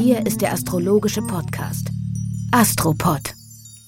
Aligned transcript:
Hier 0.00 0.24
ist 0.24 0.42
der 0.42 0.52
astrologische 0.52 1.22
Podcast 1.22 1.88
Astropod. 2.52 3.34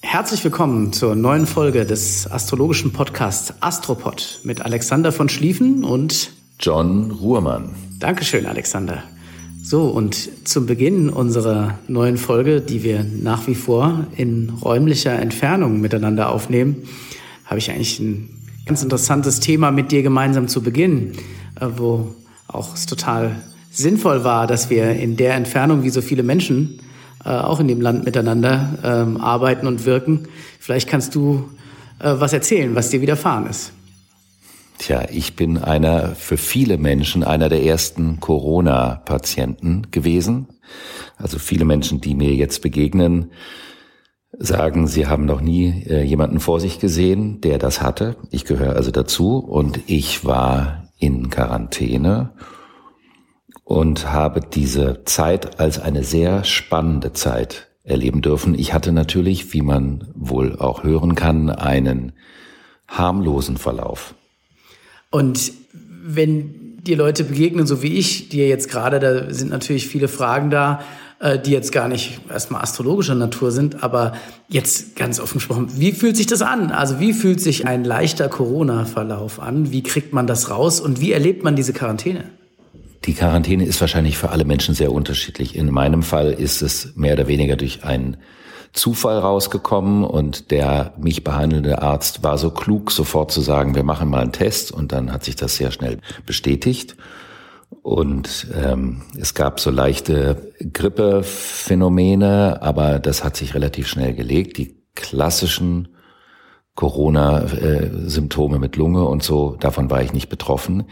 Herzlich 0.01 0.43
willkommen 0.43 0.91
zur 0.91 1.15
neuen 1.15 1.45
Folge 1.45 1.85
des 1.85 2.29
astrologischen 2.29 2.91
Podcasts 2.91 3.53
Astropod 3.61 4.41
mit 4.43 4.59
Alexander 4.61 5.13
von 5.13 5.29
Schlieffen 5.29 5.85
und 5.85 6.33
John 6.59 7.11
Ruhrmann. 7.11 7.75
Dankeschön, 7.97 8.45
Alexander. 8.45 9.05
So, 9.63 9.87
und 9.87 10.45
zum 10.45 10.65
Beginn 10.65 11.09
unserer 11.09 11.79
neuen 11.87 12.17
Folge, 12.17 12.59
die 12.59 12.83
wir 12.83 13.05
nach 13.05 13.47
wie 13.47 13.55
vor 13.55 14.05
in 14.17 14.49
räumlicher 14.49 15.17
Entfernung 15.17 15.79
miteinander 15.79 16.29
aufnehmen, 16.29 16.89
habe 17.45 17.59
ich 17.59 17.71
eigentlich 17.71 18.01
ein 18.01 18.29
ganz 18.65 18.83
interessantes 18.83 19.39
Thema 19.39 19.71
mit 19.71 19.93
dir 19.93 20.03
gemeinsam 20.03 20.49
zu 20.49 20.61
beginnen, 20.61 21.13
äh, 21.55 21.67
wo 21.77 22.13
auch 22.49 22.75
es 22.75 22.85
total 22.85 23.37
sinnvoll 23.71 24.23
war, 24.23 24.45
dass 24.45 24.69
wir 24.69 24.91
in 24.91 25.15
der 25.17 25.33
Entfernung, 25.33 25.83
wie 25.83 25.89
so 25.89 26.01
viele 26.01 26.21
Menschen, 26.21 26.79
äh, 27.25 27.29
auch 27.29 27.59
in 27.59 27.67
dem 27.67 27.81
Land 27.81 28.05
miteinander 28.05 28.77
ähm, 28.83 29.19
arbeiten 29.19 29.65
und 29.65 29.85
wirken. 29.85 30.27
Vielleicht 30.59 30.89
kannst 30.89 31.15
du 31.15 31.49
äh, 31.99 32.13
was 32.17 32.33
erzählen, 32.33 32.75
was 32.75 32.89
dir 32.89 33.01
widerfahren 33.01 33.47
ist. 33.47 33.71
Tja, 34.77 35.05
ich 35.11 35.35
bin 35.35 35.57
einer, 35.57 36.15
für 36.15 36.37
viele 36.37 36.77
Menschen, 36.77 37.23
einer 37.23 37.49
der 37.49 37.63
ersten 37.63 38.19
Corona-Patienten 38.19 39.87
gewesen. 39.91 40.47
Also 41.17 41.37
viele 41.39 41.65
Menschen, 41.65 42.01
die 42.01 42.15
mir 42.15 42.33
jetzt 42.33 42.61
begegnen, 42.61 43.31
sagen, 44.37 44.87
sie 44.87 45.07
haben 45.07 45.25
noch 45.25 45.41
nie 45.41 45.83
äh, 45.87 46.03
jemanden 46.03 46.39
vor 46.39 46.59
sich 46.59 46.79
gesehen, 46.79 47.41
der 47.41 47.59
das 47.59 47.81
hatte. 47.81 48.15
Ich 48.31 48.45
gehöre 48.45 48.75
also 48.75 48.91
dazu 48.91 49.37
und 49.37 49.79
ich 49.85 50.25
war 50.25 50.89
in 50.97 51.29
Quarantäne 51.29 52.31
und 53.71 54.11
habe 54.11 54.41
diese 54.41 55.05
Zeit 55.05 55.61
als 55.61 55.79
eine 55.79 56.03
sehr 56.03 56.43
spannende 56.43 57.13
Zeit 57.13 57.67
erleben 57.85 58.21
dürfen. 58.21 58.53
Ich 58.53 58.73
hatte 58.73 58.91
natürlich, 58.91 59.53
wie 59.53 59.61
man 59.61 60.09
wohl 60.13 60.57
auch 60.57 60.83
hören 60.83 61.15
kann, 61.15 61.49
einen 61.49 62.11
harmlosen 62.89 63.55
Verlauf. 63.55 64.13
Und 65.09 65.53
wenn 66.03 66.79
die 66.85 66.95
Leute 66.95 67.23
begegnen, 67.23 67.65
so 67.65 67.81
wie 67.81 67.93
ich 67.93 68.27
dir 68.27 68.49
jetzt 68.49 68.67
gerade, 68.69 68.99
da 68.99 69.33
sind 69.33 69.51
natürlich 69.51 69.87
viele 69.87 70.09
Fragen 70.09 70.49
da, 70.49 70.81
äh, 71.19 71.39
die 71.39 71.51
jetzt 71.51 71.71
gar 71.71 71.87
nicht 71.87 72.19
erstmal 72.29 72.63
astrologischer 72.63 73.15
Natur 73.15 73.51
sind, 73.51 73.83
aber 73.85 74.11
jetzt 74.49 74.97
ganz 74.97 75.21
offen 75.21 75.35
gesprochen, 75.35 75.69
wie 75.77 75.93
fühlt 75.93 76.17
sich 76.17 76.27
das 76.27 76.41
an? 76.41 76.71
Also 76.71 76.99
wie 76.99 77.13
fühlt 77.13 77.39
sich 77.39 77.65
ein 77.65 77.85
leichter 77.85 78.27
Corona-Verlauf 78.27 79.39
an? 79.39 79.71
Wie 79.71 79.81
kriegt 79.81 80.11
man 80.11 80.27
das 80.27 80.49
raus 80.49 80.81
und 80.81 80.99
wie 80.99 81.13
erlebt 81.13 81.45
man 81.45 81.55
diese 81.55 81.71
Quarantäne? 81.71 82.25
Die 83.05 83.13
Quarantäne 83.13 83.65
ist 83.65 83.81
wahrscheinlich 83.81 84.17
für 84.17 84.29
alle 84.29 84.45
Menschen 84.45 84.75
sehr 84.75 84.91
unterschiedlich. 84.91 85.55
In 85.55 85.71
meinem 85.71 86.03
Fall 86.03 86.31
ist 86.31 86.61
es 86.61 86.95
mehr 86.95 87.13
oder 87.13 87.27
weniger 87.27 87.55
durch 87.55 87.83
einen 87.83 88.17
Zufall 88.73 89.17
rausgekommen 89.17 90.03
und 90.03 90.51
der 90.51 90.93
mich 90.97 91.23
behandelnde 91.23 91.81
Arzt 91.81 92.23
war 92.23 92.37
so 92.37 92.51
klug, 92.51 92.91
sofort 92.91 93.31
zu 93.31 93.41
sagen, 93.41 93.75
wir 93.75 93.83
machen 93.83 94.09
mal 94.09 94.21
einen 94.21 94.31
Test 94.31 94.71
und 94.71 94.91
dann 94.91 95.11
hat 95.11 95.23
sich 95.23 95.35
das 95.35 95.55
sehr 95.55 95.71
schnell 95.71 95.97
bestätigt. 96.25 96.95
Und 97.81 98.47
ähm, 98.55 99.01
es 99.19 99.33
gab 99.33 99.59
so 99.59 99.71
leichte 99.71 100.53
Grippephänomene, 100.71 102.61
aber 102.61 102.99
das 102.99 103.23
hat 103.23 103.35
sich 103.35 103.55
relativ 103.55 103.87
schnell 103.87 104.13
gelegt. 104.13 104.57
Die 104.57 104.77
klassischen 104.93 105.89
Corona-Symptome 106.75 108.59
mit 108.59 108.75
Lunge 108.75 109.05
und 109.05 109.23
so, 109.23 109.55
davon 109.59 109.89
war 109.89 110.01
ich 110.03 110.13
nicht 110.13 110.29
betroffen. 110.29 110.85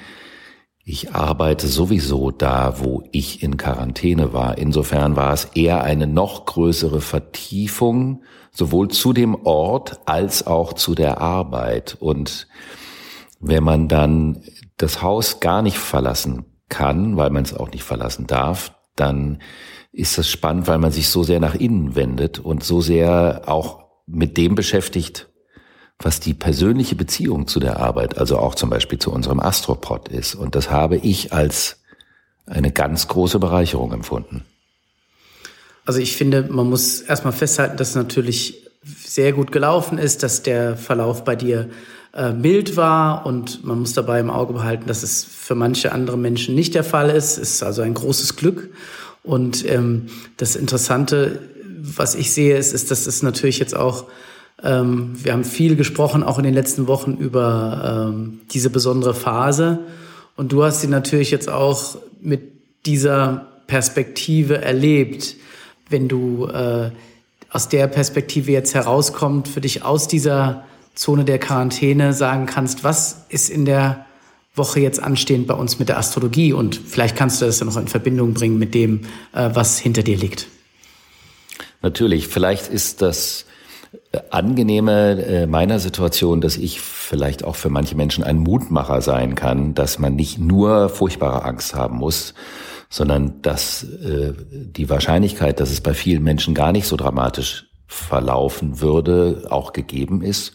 Ich 0.91 1.13
arbeite 1.13 1.67
sowieso 1.67 2.31
da, 2.31 2.79
wo 2.79 3.03
ich 3.11 3.44
in 3.44 3.57
Quarantäne 3.57 4.33
war. 4.33 4.57
Insofern 4.57 5.16
war 5.16 5.33
es 5.33 5.45
eher 5.53 5.83
eine 5.83 6.07
noch 6.07 6.47
größere 6.47 7.00
Vertiefung, 7.00 8.23
sowohl 8.50 8.88
zu 8.88 9.13
dem 9.13 9.35
Ort 9.45 10.00
als 10.07 10.47
auch 10.47 10.73
zu 10.73 10.95
der 10.95 11.22
Arbeit. 11.22 11.95
Und 12.00 12.47
wenn 13.39 13.63
man 13.63 13.88
dann 13.88 14.41
das 14.77 15.03
Haus 15.03 15.39
gar 15.39 15.61
nicht 15.61 15.77
verlassen 15.77 16.45
kann, 16.69 17.17
weil 17.17 17.29
man 17.29 17.44
es 17.44 17.53
auch 17.53 17.69
nicht 17.69 17.83
verlassen 17.83 18.25
darf, 18.25 18.73
dann 18.95 19.44
ist 19.91 20.17
das 20.17 20.27
spannend, 20.27 20.67
weil 20.67 20.79
man 20.79 20.91
sich 20.91 21.09
so 21.09 21.21
sehr 21.21 21.39
nach 21.39 21.53
innen 21.53 21.94
wendet 21.94 22.39
und 22.39 22.63
so 22.63 22.81
sehr 22.81 23.44
auch 23.45 23.83
mit 24.07 24.38
dem 24.38 24.56
beschäftigt, 24.56 25.28
was 26.01 26.21
die 26.21 26.33
persönliche 26.33 26.95
Beziehung 26.95 27.47
zu 27.47 27.59
der 27.59 27.77
Arbeit, 27.77 28.17
also 28.17 28.37
auch 28.37 28.55
zum 28.55 28.69
Beispiel 28.69 28.99
zu 28.99 29.11
unserem 29.11 29.39
Astropod 29.39 30.07
ist. 30.07 30.33
Und 30.33 30.55
das 30.55 30.71
habe 30.71 30.95
ich 30.95 31.33
als 31.33 31.77
eine 32.45 32.71
ganz 32.71 33.07
große 33.07 33.37
Bereicherung 33.37 33.91
empfunden. 33.91 34.45
Also 35.85 35.99
ich 35.99 36.15
finde, 36.15 36.47
man 36.49 36.69
muss 36.69 37.01
erstmal 37.01 37.33
festhalten, 37.33 37.77
dass 37.77 37.89
es 37.89 37.95
natürlich 37.95 38.65
sehr 39.03 39.33
gut 39.33 39.51
gelaufen 39.51 39.97
ist, 39.97 40.23
dass 40.23 40.41
der 40.41 40.77
Verlauf 40.77 41.25
bei 41.25 41.35
dir 41.35 41.69
äh, 42.13 42.31
mild 42.31 42.77
war 42.77 43.25
und 43.25 43.65
man 43.65 43.79
muss 43.79 43.93
dabei 43.93 44.19
im 44.19 44.29
Auge 44.29 44.53
behalten, 44.53 44.88
dass 44.88 45.03
es 45.03 45.23
für 45.23 45.55
manche 45.55 45.91
andere 45.91 46.17
Menschen 46.17 46.55
nicht 46.55 46.75
der 46.75 46.83
Fall 46.83 47.09
ist. 47.09 47.38
Es 47.38 47.55
ist 47.55 47.63
also 47.63 47.81
ein 47.81 47.93
großes 47.93 48.35
Glück. 48.35 48.69
Und 49.21 49.67
ähm, 49.69 50.07
das 50.38 50.55
Interessante, 50.55 51.39
was 51.81 52.15
ich 52.15 52.31
sehe, 52.33 52.57
ist, 52.57 52.73
ist, 52.73 52.89
dass 52.89 53.05
es 53.05 53.21
natürlich 53.21 53.59
jetzt 53.59 53.75
auch 53.75 54.05
ähm, 54.63 55.11
wir 55.21 55.33
haben 55.33 55.43
viel 55.43 55.75
gesprochen, 55.75 56.23
auch 56.23 56.37
in 56.37 56.43
den 56.43 56.53
letzten 56.53 56.87
Wochen, 56.87 57.13
über 57.13 58.09
ähm, 58.11 58.41
diese 58.51 58.69
besondere 58.69 59.13
Phase. 59.13 59.79
Und 60.35 60.51
du 60.51 60.63
hast 60.63 60.81
sie 60.81 60.87
natürlich 60.87 61.31
jetzt 61.31 61.49
auch 61.49 61.97
mit 62.21 62.41
dieser 62.85 63.47
Perspektive 63.67 64.61
erlebt. 64.61 65.35
Wenn 65.89 66.07
du 66.07 66.47
äh, 66.47 66.91
aus 67.51 67.69
der 67.69 67.87
Perspektive 67.87 68.51
jetzt 68.51 68.75
herauskommt, 68.75 69.47
für 69.47 69.61
dich 69.61 69.83
aus 69.83 70.07
dieser 70.07 70.65
Zone 70.95 71.23
der 71.23 71.39
Quarantäne 71.39 72.13
sagen 72.13 72.45
kannst, 72.45 72.83
was 72.83 73.25
ist 73.29 73.49
in 73.49 73.65
der 73.65 74.05
Woche 74.55 74.81
jetzt 74.81 75.01
anstehend 75.01 75.47
bei 75.47 75.53
uns 75.53 75.79
mit 75.79 75.89
der 75.89 75.97
Astrologie? 75.97 76.51
Und 76.51 76.75
vielleicht 76.75 77.15
kannst 77.15 77.41
du 77.41 77.45
das 77.45 77.59
dann 77.59 77.69
noch 77.69 77.77
in 77.77 77.87
Verbindung 77.87 78.33
bringen 78.33 78.59
mit 78.59 78.73
dem, 78.73 79.01
äh, 79.33 79.49
was 79.53 79.79
hinter 79.79 80.03
dir 80.03 80.17
liegt. 80.17 80.47
Natürlich, 81.81 82.27
vielleicht 82.27 82.67
ist 82.67 83.01
das 83.01 83.45
angenehme 84.29 85.23
äh, 85.23 85.47
meiner 85.47 85.79
Situation, 85.79 86.41
dass 86.41 86.57
ich 86.57 86.81
vielleicht 86.81 87.44
auch 87.44 87.55
für 87.55 87.69
manche 87.69 87.95
Menschen 87.95 88.23
ein 88.23 88.38
Mutmacher 88.38 89.01
sein 89.01 89.35
kann, 89.35 89.73
dass 89.73 90.00
man 90.00 90.16
nicht 90.16 90.39
nur 90.39 90.89
furchtbare 90.89 91.44
Angst 91.44 91.75
haben 91.75 91.97
muss, 91.97 92.33
sondern 92.89 93.41
dass 93.41 93.83
äh, 93.83 94.33
die 94.50 94.89
Wahrscheinlichkeit, 94.89 95.59
dass 95.59 95.72
es 95.72 95.81
bei 95.81 95.94
vielen 95.94 96.23
Menschen 96.23 96.53
gar 96.53 96.72
nicht 96.72 96.88
so 96.88 96.95
dramatisch 96.95 97.67
verlaufen 97.88 98.81
würde, 98.81 99.47
auch 99.50 99.73
gegeben 99.73 100.21
ist. 100.21 100.53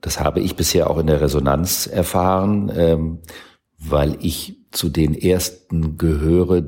Das 0.00 0.20
habe 0.20 0.40
ich 0.40 0.56
bisher 0.56 0.90
auch 0.90 0.98
in 0.98 1.06
der 1.06 1.20
Resonanz 1.20 1.86
erfahren, 1.86 2.70
ähm, 2.74 3.18
weil 3.78 4.16
ich 4.20 4.56
zu 4.70 4.88
den 4.88 5.14
ersten 5.14 5.98
gehöre, 5.98 6.62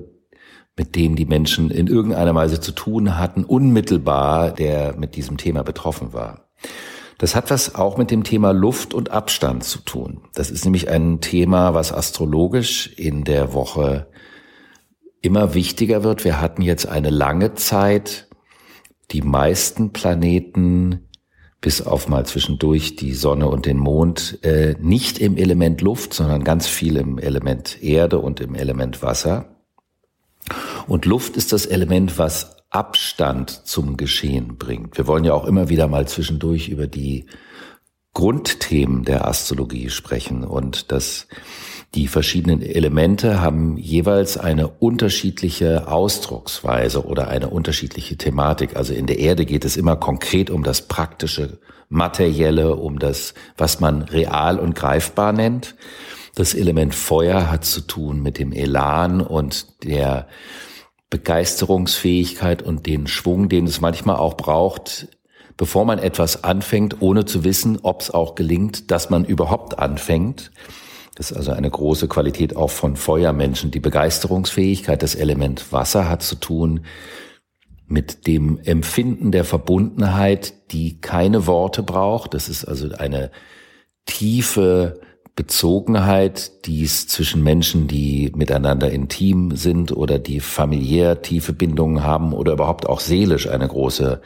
mit 0.77 0.97
denen 0.97 1.17
die 1.17 1.27
Menschen 1.27 1.71
in 1.71 1.87
irgendeiner 1.87 2.35
Weise 2.35 2.61
zu 2.61 2.73
tun 2.73 3.17
hatten, 3.17 3.45
unmittelbar, 3.45 4.51
der 4.53 4.97
mit 4.97 5.15
diesem 5.15 5.37
Thema 5.37 5.63
betroffen 5.63 6.13
war. 6.13 6.49
Das 7.19 7.37
hat 7.37 7.51
was 7.51 7.77
auch 7.77 7.97
mit 7.97 8.11
dem 8.11 8.25
Thema 8.25 8.53
Luft 8.53 8.93
und 8.93 9.11
Abstand 9.11 9.63
zu 9.63 9.79
tun. 9.79 10.23
Das 10.35 10.51
ist 10.51 10.65
nämlich 10.65 10.89
ein 10.89 11.21
Thema, 11.21 11.75
was 11.75 11.93
astrologisch 11.93 12.93
in 12.97 13.25
der 13.25 13.53
Woche 13.53 14.09
immer 15.21 15.55
wichtiger 15.55 16.03
wird. 16.03 16.25
Wir 16.25 16.41
hatten 16.41 16.63
jetzt 16.63 16.87
eine 16.87 17.11
lange 17.11 17.55
Zeit 17.55 18.29
die 19.11 19.23
meisten 19.23 19.93
Planeten 19.93 21.09
bis 21.61 21.81
auf 21.81 22.09
mal 22.09 22.27
zwischendurch 22.27 22.97
die 22.97 23.15
Sonne 23.15 23.49
und 23.49 23.65
den 23.65 23.79
Mond 23.79 24.39
äh, 24.43 24.75
nicht 24.81 25.19
im 25.19 25.39
Element 25.39 25.81
Luft, 25.81 26.13
sondern 26.13 26.45
ganz 26.45 26.67
viel 26.67 26.97
im 26.97 27.19
Element 27.19 27.83
Erde 27.83 28.19
und 28.19 28.41
im 28.41 28.55
Element 28.55 29.03
Wasser. 29.03 29.54
Und 30.87 31.07
Luft 31.07 31.37
ist 31.37 31.53
das 31.53 31.67
Element, 31.67 32.19
was 32.19 32.57
Abstand 32.71 33.51
zum 33.67 33.97
Geschehen 33.97 34.57
bringt. 34.59 34.99
Wir 34.99 35.07
wollen 35.07 35.25
ja 35.25 35.33
auch 35.33 35.45
immer 35.45 35.69
wieder 35.69 35.89
mal 35.89 36.09
zwischendurch 36.09 36.69
über 36.69 36.87
die 36.87 37.27
Grundthemen 38.13 39.05
der 39.05 39.27
Astrologie 39.27 39.91
sprechen 39.91 40.45
und 40.45 40.93
das 40.93 41.27
Die 41.95 42.09
verschiedenen 42.09 42.61
Elemente 42.61 43.41
haben 43.41 43.77
jeweils 43.77 44.37
eine 44.37 44.67
unterschiedliche 44.67 45.87
Ausdrucksweise 45.87 47.07
oder 47.07 47.29
eine 47.29 47.51
unterschiedliche 47.51 48.17
Thematik. 48.17 48.75
Also 48.75 48.93
in 48.95 49.07
der 49.07 49.21
Erde 49.21 49.47
geht 49.47 49.65
es 49.65 49.77
immer 49.77 49.95
konkret 49.95 50.51
um 50.51 50.65
das 50.65 50.89
praktische, 50.89 51.61
materielle, 51.89 52.75
um 52.75 52.99
das, 52.99 53.35
was 53.57 53.79
man 53.79 54.03
real 54.03 54.59
und 54.59 54.75
greifbar 54.75 55.33
nennt. 55.33 55.77
Das 56.35 56.55
Element 56.55 56.97
Feuer 56.97 57.49
hat 57.49 57.65
zu 57.65 57.81
tun 57.83 58.21
mit 58.21 58.41
dem 58.41 58.51
Elan 58.51 59.21
und 59.21 59.85
der 59.85 60.27
Begeisterungsfähigkeit 61.15 62.61
und 62.61 62.87
den 62.87 63.07
Schwung, 63.07 63.49
den 63.49 63.69
es 63.69 63.81
manchmal 63.81 64.17
auch 64.17 64.37
braucht, 64.37 65.07
bevor 65.57 65.85
man 65.85 66.01
etwas 66.01 66.43
anfängt, 66.43 67.03
ohne 67.03 67.25
zu 67.25 67.45
wissen, 67.45 67.79
ob 67.85 68.01
es 68.01 68.11
auch 68.11 68.35
gelingt, 68.35 68.91
dass 68.91 69.11
man 69.11 69.25
überhaupt 69.25 69.79
anfängt. 69.79 70.51
Das 71.15 71.31
ist 71.31 71.37
also 71.37 71.53
eine 71.53 71.71
große 71.71 72.09
Qualität 72.09 72.57
auch 72.57 72.71
von 72.71 72.97
Feuermenschen. 72.97 73.71
Die 73.71 73.79
Begeisterungsfähigkeit, 73.79 75.05
das 75.05 75.15
Element 75.15 75.73
Wasser 75.73 76.09
hat 76.09 76.25
zu 76.25 76.35
tun 76.35 76.85
mit 77.87 78.27
dem 78.27 78.59
Empfinden 78.65 79.31
der 79.31 79.45
Verbundenheit, 79.45 80.73
die 80.73 81.01
keine 81.01 81.47
Worte 81.47 81.85
braucht. 81.85 82.35
Das 82.35 82.49
ist 82.49 82.65
also 82.65 82.93
eine 82.93 83.31
tiefe 84.05 85.01
Bezogenheit, 85.37 86.65
die 86.67 86.85
es 86.85 87.09
zwischen 87.09 87.43
Menschen, 87.43 87.89
die 87.89 88.31
miteinander 88.37 88.91
intim 88.91 89.57
sind 89.57 89.91
oder 89.91 90.21
die 90.21 90.39
familiär 90.39 91.23
tiefe 91.23 91.53
Bindungen 91.53 92.05
haben 92.05 92.33
oder 92.33 92.53
überhaupt 92.53 92.87
auch 92.87 93.01
seelisch 93.01 93.49
eine 93.49 93.67
große 93.67 94.21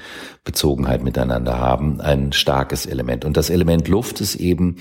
Bezogenheit 0.45 1.03
miteinander 1.03 1.59
haben, 1.59 2.03
ein 2.03 2.33
starkes 2.33 2.85
Element. 2.85 3.25
Und 3.25 3.39
das 3.39 3.49
Element 3.49 3.89
Luft 3.89 4.21
ist 4.21 4.35
eben 4.35 4.77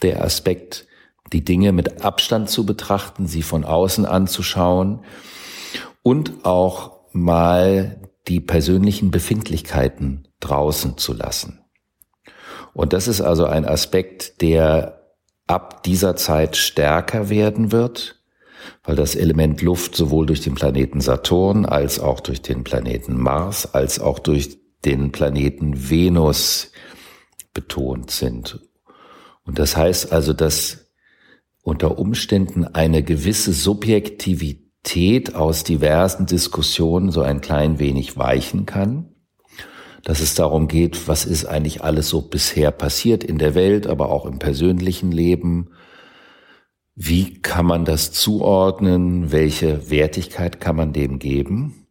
der 0.00 0.24
Aspekt, 0.24 0.86
die 1.34 1.44
Dinge 1.44 1.72
mit 1.72 2.02
Abstand 2.02 2.48
zu 2.48 2.64
betrachten, 2.64 3.26
sie 3.26 3.42
von 3.42 3.64
außen 3.64 4.06
anzuschauen 4.06 5.04
und 6.02 6.46
auch 6.46 6.92
mal 7.12 8.00
die 8.26 8.40
persönlichen 8.40 9.10
Befindlichkeiten 9.10 10.28
draußen 10.40 10.96
zu 10.96 11.12
lassen. 11.12 11.60
Und 12.72 12.94
das 12.94 13.06
ist 13.06 13.20
also 13.20 13.44
ein 13.44 13.66
Aspekt, 13.66 14.40
der 14.40 14.97
ab 15.48 15.82
dieser 15.82 16.14
Zeit 16.14 16.56
stärker 16.56 17.28
werden 17.28 17.72
wird, 17.72 18.22
weil 18.84 18.96
das 18.96 19.14
Element 19.14 19.60
Luft 19.62 19.96
sowohl 19.96 20.26
durch 20.26 20.40
den 20.40 20.54
Planeten 20.54 21.00
Saturn 21.00 21.66
als 21.66 21.98
auch 21.98 22.20
durch 22.20 22.42
den 22.42 22.64
Planeten 22.64 23.16
Mars 23.16 23.74
als 23.74 23.98
auch 23.98 24.18
durch 24.18 24.58
den 24.84 25.10
Planeten 25.10 25.90
Venus 25.90 26.70
betont 27.52 28.10
sind. 28.10 28.60
Und 29.44 29.58
das 29.58 29.76
heißt 29.76 30.12
also, 30.12 30.32
dass 30.32 30.92
unter 31.62 31.98
Umständen 31.98 32.64
eine 32.64 33.02
gewisse 33.02 33.52
Subjektivität 33.52 35.34
aus 35.34 35.64
diversen 35.64 36.26
Diskussionen 36.26 37.10
so 37.10 37.22
ein 37.22 37.40
klein 37.40 37.78
wenig 37.78 38.16
weichen 38.16 38.66
kann. 38.66 39.14
Dass 40.08 40.20
es 40.20 40.34
darum 40.34 40.68
geht, 40.68 41.06
was 41.06 41.26
ist 41.26 41.44
eigentlich 41.44 41.84
alles 41.84 42.08
so 42.08 42.22
bisher 42.22 42.70
passiert 42.70 43.22
in 43.22 43.36
der 43.36 43.54
Welt, 43.54 43.86
aber 43.86 44.10
auch 44.10 44.24
im 44.24 44.38
persönlichen 44.38 45.12
Leben. 45.12 45.68
Wie 46.94 47.34
kann 47.42 47.66
man 47.66 47.84
das 47.84 48.10
zuordnen? 48.10 49.32
Welche 49.32 49.90
Wertigkeit 49.90 50.62
kann 50.62 50.76
man 50.76 50.94
dem 50.94 51.18
geben? 51.18 51.86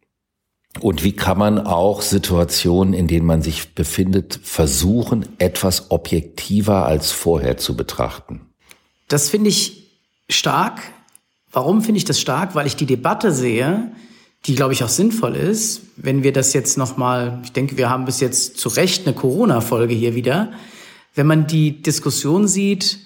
Und 0.80 1.04
wie 1.04 1.12
kann 1.12 1.38
man 1.38 1.60
auch 1.60 2.02
Situationen, 2.02 2.92
in 2.92 3.06
denen 3.06 3.24
man 3.24 3.40
sich 3.40 3.76
befindet, 3.76 4.40
versuchen, 4.42 5.24
etwas 5.38 5.92
objektiver 5.92 6.86
als 6.86 7.12
vorher 7.12 7.56
zu 7.56 7.76
betrachten? 7.76 8.40
Das 9.06 9.30
finde 9.30 9.50
ich 9.50 9.92
stark. 10.28 10.82
Warum 11.52 11.82
finde 11.82 11.98
ich 11.98 12.04
das 12.04 12.20
stark? 12.20 12.56
Weil 12.56 12.66
ich 12.66 12.74
die 12.74 12.84
Debatte 12.84 13.30
sehe, 13.30 13.92
die, 14.46 14.54
glaube 14.54 14.72
ich, 14.72 14.84
auch 14.84 14.88
sinnvoll 14.88 15.34
ist, 15.36 15.82
wenn 15.96 16.22
wir 16.22 16.32
das 16.32 16.52
jetzt 16.52 16.78
nochmal, 16.78 17.40
ich 17.44 17.52
denke, 17.52 17.76
wir 17.76 17.90
haben 17.90 18.04
bis 18.04 18.20
jetzt 18.20 18.58
zu 18.58 18.68
Recht 18.68 19.06
eine 19.06 19.14
Corona-Folge 19.14 19.94
hier 19.94 20.14
wieder, 20.14 20.52
wenn 21.14 21.26
man 21.26 21.46
die 21.46 21.82
Diskussion 21.82 22.46
sieht, 22.46 23.00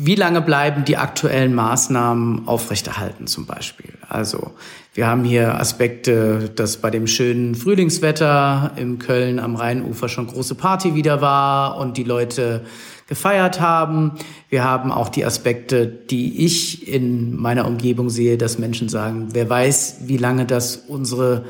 wie 0.00 0.14
lange 0.14 0.40
bleiben 0.40 0.84
die 0.84 0.96
aktuellen 0.96 1.54
Maßnahmen 1.56 2.46
aufrechterhalten 2.46 3.26
zum 3.26 3.46
Beispiel? 3.46 3.94
Also 4.08 4.52
wir 4.94 5.08
haben 5.08 5.24
hier 5.24 5.58
Aspekte, 5.58 6.52
dass 6.54 6.76
bei 6.76 6.90
dem 6.90 7.08
schönen 7.08 7.56
Frühlingswetter 7.56 8.70
im 8.76 9.00
Köln 9.00 9.40
am 9.40 9.56
Rheinufer 9.56 10.08
schon 10.08 10.28
große 10.28 10.54
Party 10.54 10.94
wieder 10.94 11.20
war 11.20 11.78
und 11.78 11.96
die 11.96 12.04
Leute 12.04 12.64
gefeiert 13.08 13.60
haben. 13.60 14.12
Wir 14.48 14.62
haben 14.62 14.92
auch 14.92 15.08
die 15.08 15.24
Aspekte, 15.24 15.88
die 15.88 16.44
ich 16.44 16.86
in 16.86 17.34
meiner 17.34 17.66
Umgebung 17.66 18.08
sehe, 18.08 18.38
dass 18.38 18.56
Menschen 18.56 18.88
sagen, 18.88 19.30
wer 19.32 19.50
weiß, 19.50 20.02
wie 20.02 20.16
lange 20.16 20.46
das 20.46 20.76
unsere 20.76 21.44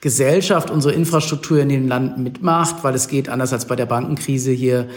Gesellschaft, 0.00 0.72
unsere 0.72 0.92
Infrastruktur 0.92 1.60
in 1.60 1.68
dem 1.68 1.86
Land 1.86 2.18
mitmacht, 2.18 2.82
weil 2.82 2.96
es 2.96 3.06
geht 3.06 3.28
anders 3.28 3.52
als 3.52 3.66
bei 3.66 3.76
der 3.76 3.86
Bankenkrise 3.86 4.50
hier 4.50 4.88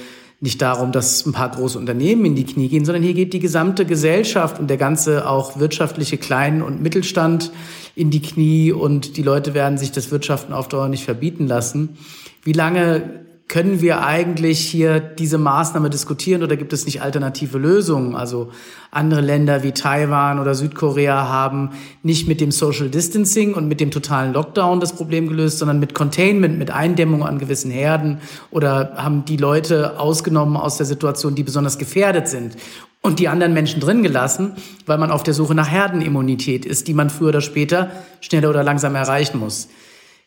nicht 0.41 0.61
darum, 0.61 0.91
dass 0.91 1.25
ein 1.25 1.31
paar 1.31 1.49
große 1.49 1.77
Unternehmen 1.77 2.25
in 2.25 2.35
die 2.35 2.45
Knie 2.45 2.67
gehen, 2.67 2.85
sondern 2.85 3.03
hier 3.03 3.13
geht 3.13 3.33
die 3.33 3.39
gesamte 3.39 3.85
Gesellschaft 3.85 4.59
und 4.59 4.69
der 4.69 4.77
ganze 4.77 5.29
auch 5.29 5.59
wirtschaftliche 5.59 6.17
Klein- 6.17 6.61
und 6.61 6.81
Mittelstand 6.81 7.51
in 7.95 8.11
die 8.11 8.21
Knie 8.21 8.71
und 8.71 9.17
die 9.17 9.23
Leute 9.23 9.53
werden 9.53 9.77
sich 9.77 9.91
das 9.91 10.11
Wirtschaften 10.11 10.53
auf 10.53 10.67
Dauer 10.67 10.89
nicht 10.89 11.05
verbieten 11.05 11.47
lassen. 11.47 11.97
Wie 12.43 12.53
lange 12.53 13.24
können 13.47 13.79
wir 13.79 14.03
eigentlich 14.03 14.59
hier 14.59 14.99
diese 14.99 15.37
Maßnahme 15.37 15.91
diskutieren 15.91 16.41
oder 16.41 16.57
gibt 16.57 16.73
es 16.73 16.85
nicht 16.85 17.03
alternative 17.03 17.59
Lösungen? 17.59 18.15
Also 18.15 18.51
andere 18.89 19.21
Länder 19.21 19.61
wie 19.61 19.71
Taiwan 19.71 20.39
oder 20.39 20.55
Südkorea 20.55 21.27
haben 21.27 21.69
nicht 22.01 22.27
mit 22.27 22.41
dem 22.41 22.49
Social 22.49 22.89
Distancing 22.89 23.53
und 23.53 23.67
mit 23.67 23.79
dem 23.79 23.91
totalen 23.91 24.33
Lockdown 24.33 24.79
das 24.79 24.93
Problem 24.93 25.27
gelöst, 25.27 25.59
sondern 25.59 25.79
mit 25.79 25.93
Containment, 25.93 26.57
mit 26.57 26.71
Eindämmung 26.71 27.23
an 27.23 27.37
gewissen 27.37 27.69
Herden 27.69 28.19
oder 28.49 28.93
haben 28.95 29.25
die 29.25 29.37
Leute 29.37 29.99
ausgenommen 29.99 30.57
aus 30.57 30.77
der 30.77 30.87
Situation, 30.87 31.35
die 31.35 31.43
besonders 31.43 31.77
gefährdet 31.77 32.27
sind 32.27 32.57
und 33.01 33.19
die 33.19 33.27
anderen 33.27 33.53
Menschen 33.53 33.79
drin 33.79 34.01
gelassen, 34.01 34.53
weil 34.87 34.97
man 34.97 35.11
auf 35.11 35.21
der 35.21 35.35
Suche 35.35 35.53
nach 35.53 35.69
Herdenimmunität 35.69 36.65
ist, 36.65 36.87
die 36.87 36.95
man 36.95 37.11
früher 37.11 37.29
oder 37.29 37.41
später 37.41 37.91
schneller 38.21 38.49
oder 38.49 38.63
langsamer 38.63 38.97
erreichen 38.97 39.37
muss. 39.37 39.67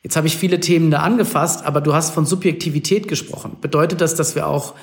Jetzt 0.03 0.17
habe 0.17 0.27
ich 0.27 0.37
viele 0.37 0.61
Themen 0.61 0.91
da 0.91 1.01
angefasst, 1.01 1.65
aber 1.65 1.81
du 1.81 1.93
hast 1.93 2.15
von 2.15 2.25
Subjektivität 2.25 3.09
gesprochen. 3.09 3.57
Bedeutet 3.61 4.01
das, 4.01 4.15
dass 4.15 4.35
wir 4.35 4.47
auch 4.47 4.75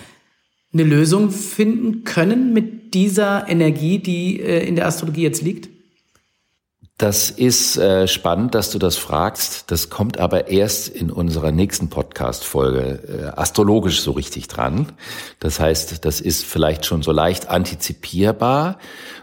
eine 0.73 0.83
Lösung 0.83 1.31
finden 1.31 2.03
können 2.03 2.53
mit 2.53 2.94
dieser 2.94 3.47
Energie, 3.47 4.00
die 4.00 4.39
äh, 4.41 4.67
in 4.67 4.75
der 4.75 4.88
Astrologie 4.88 5.23
jetzt 5.23 5.41
liegt? 5.41 5.69
Das 6.97 7.30
ist 7.30 7.75
äh, 7.75 8.07
spannend, 8.07 8.56
dass 8.56 8.71
du 8.71 8.80
das 8.80 8.95
fragst. 8.95 9.69
Das 9.69 9.90
kommt 9.90 10.18
aber 10.18 10.47
erst 10.47 10.87
in 10.87 11.11
unserer 11.11 11.52
nächsten 11.52 11.90
Podcast-Folge 11.90 13.33
äh, 13.33 13.37
astrologisch 13.37 13.99
so 13.99 14.11
richtig 14.11 14.47
dran. 14.47 14.94
Das 15.42 15.59
heißt, 15.59 16.06
das 16.06 16.21
ist 16.21 16.45
vielleicht 16.45 16.85
schon 16.85 17.04
so 17.04 17.11
leicht 17.11 17.49
antizipierbar 17.49 18.78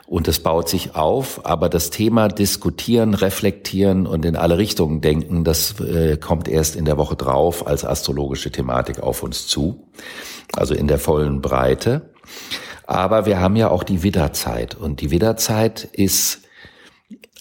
und 0.07 0.29
das 0.29 0.41
baut 0.41 0.69
sich 0.69 0.97
auf. 0.97 1.47
Aber 1.47 1.71
das 1.71 1.88
Thema 1.88 2.29
diskutieren, 2.29 3.14
reflektieren 3.14 4.07
und 4.07 4.26
in 4.26 4.37
alle 4.37 4.59
Richtungen 4.59 5.00
denken, 5.00 5.43
das 5.43 5.81
äh, 5.81 6.19
kommt 6.19 6.49
erst 6.49 6.76
in 6.76 6.85
der 6.85 6.99
Woche 6.99 7.17
drauf 7.17 7.67
als 7.67 7.87
astrologische 7.87 8.50
Thematik 8.50 9.00
auf 9.00 9.23
uns 9.23 9.47
zu. 9.47 9.88
Also 10.55 10.75
in 10.75 10.88
der 10.88 10.99
vollen 10.99 11.41
Breite. 11.41 12.11
Aber 12.87 13.25
wir 13.25 13.41
haben 13.41 13.57
ja 13.57 13.71
auch 13.71 13.83
die 13.83 14.02
Widderzeit 14.02 14.75
und 14.75 15.00
die 15.00 15.11
Widderzeit 15.11 15.88
ist 15.93 16.42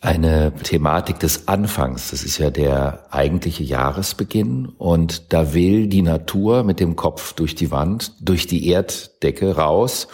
eine 0.01 0.51
Thematik 0.63 1.19
des 1.19 1.47
Anfangs. 1.47 2.09
Das 2.09 2.23
ist 2.23 2.39
ja 2.39 2.49
der 2.49 3.05
eigentliche 3.11 3.63
Jahresbeginn 3.63 4.65
und 4.65 5.31
da 5.31 5.53
will 5.53 5.87
die 5.87 6.01
Natur 6.01 6.63
mit 6.63 6.79
dem 6.79 6.95
Kopf 6.95 7.33
durch 7.33 7.53
die 7.53 7.69
Wand, 7.69 8.13
durch 8.19 8.47
die 8.47 8.71
Erddecke 8.71 9.55
raus 9.55 10.07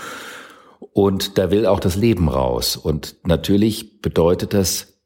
und 0.92 1.38
da 1.38 1.52
will 1.52 1.66
auch 1.66 1.80
das 1.80 1.96
Leben 1.96 2.28
raus. 2.28 2.76
Und 2.76 3.16
natürlich 3.24 4.02
bedeutet 4.02 4.54
das, 4.54 5.00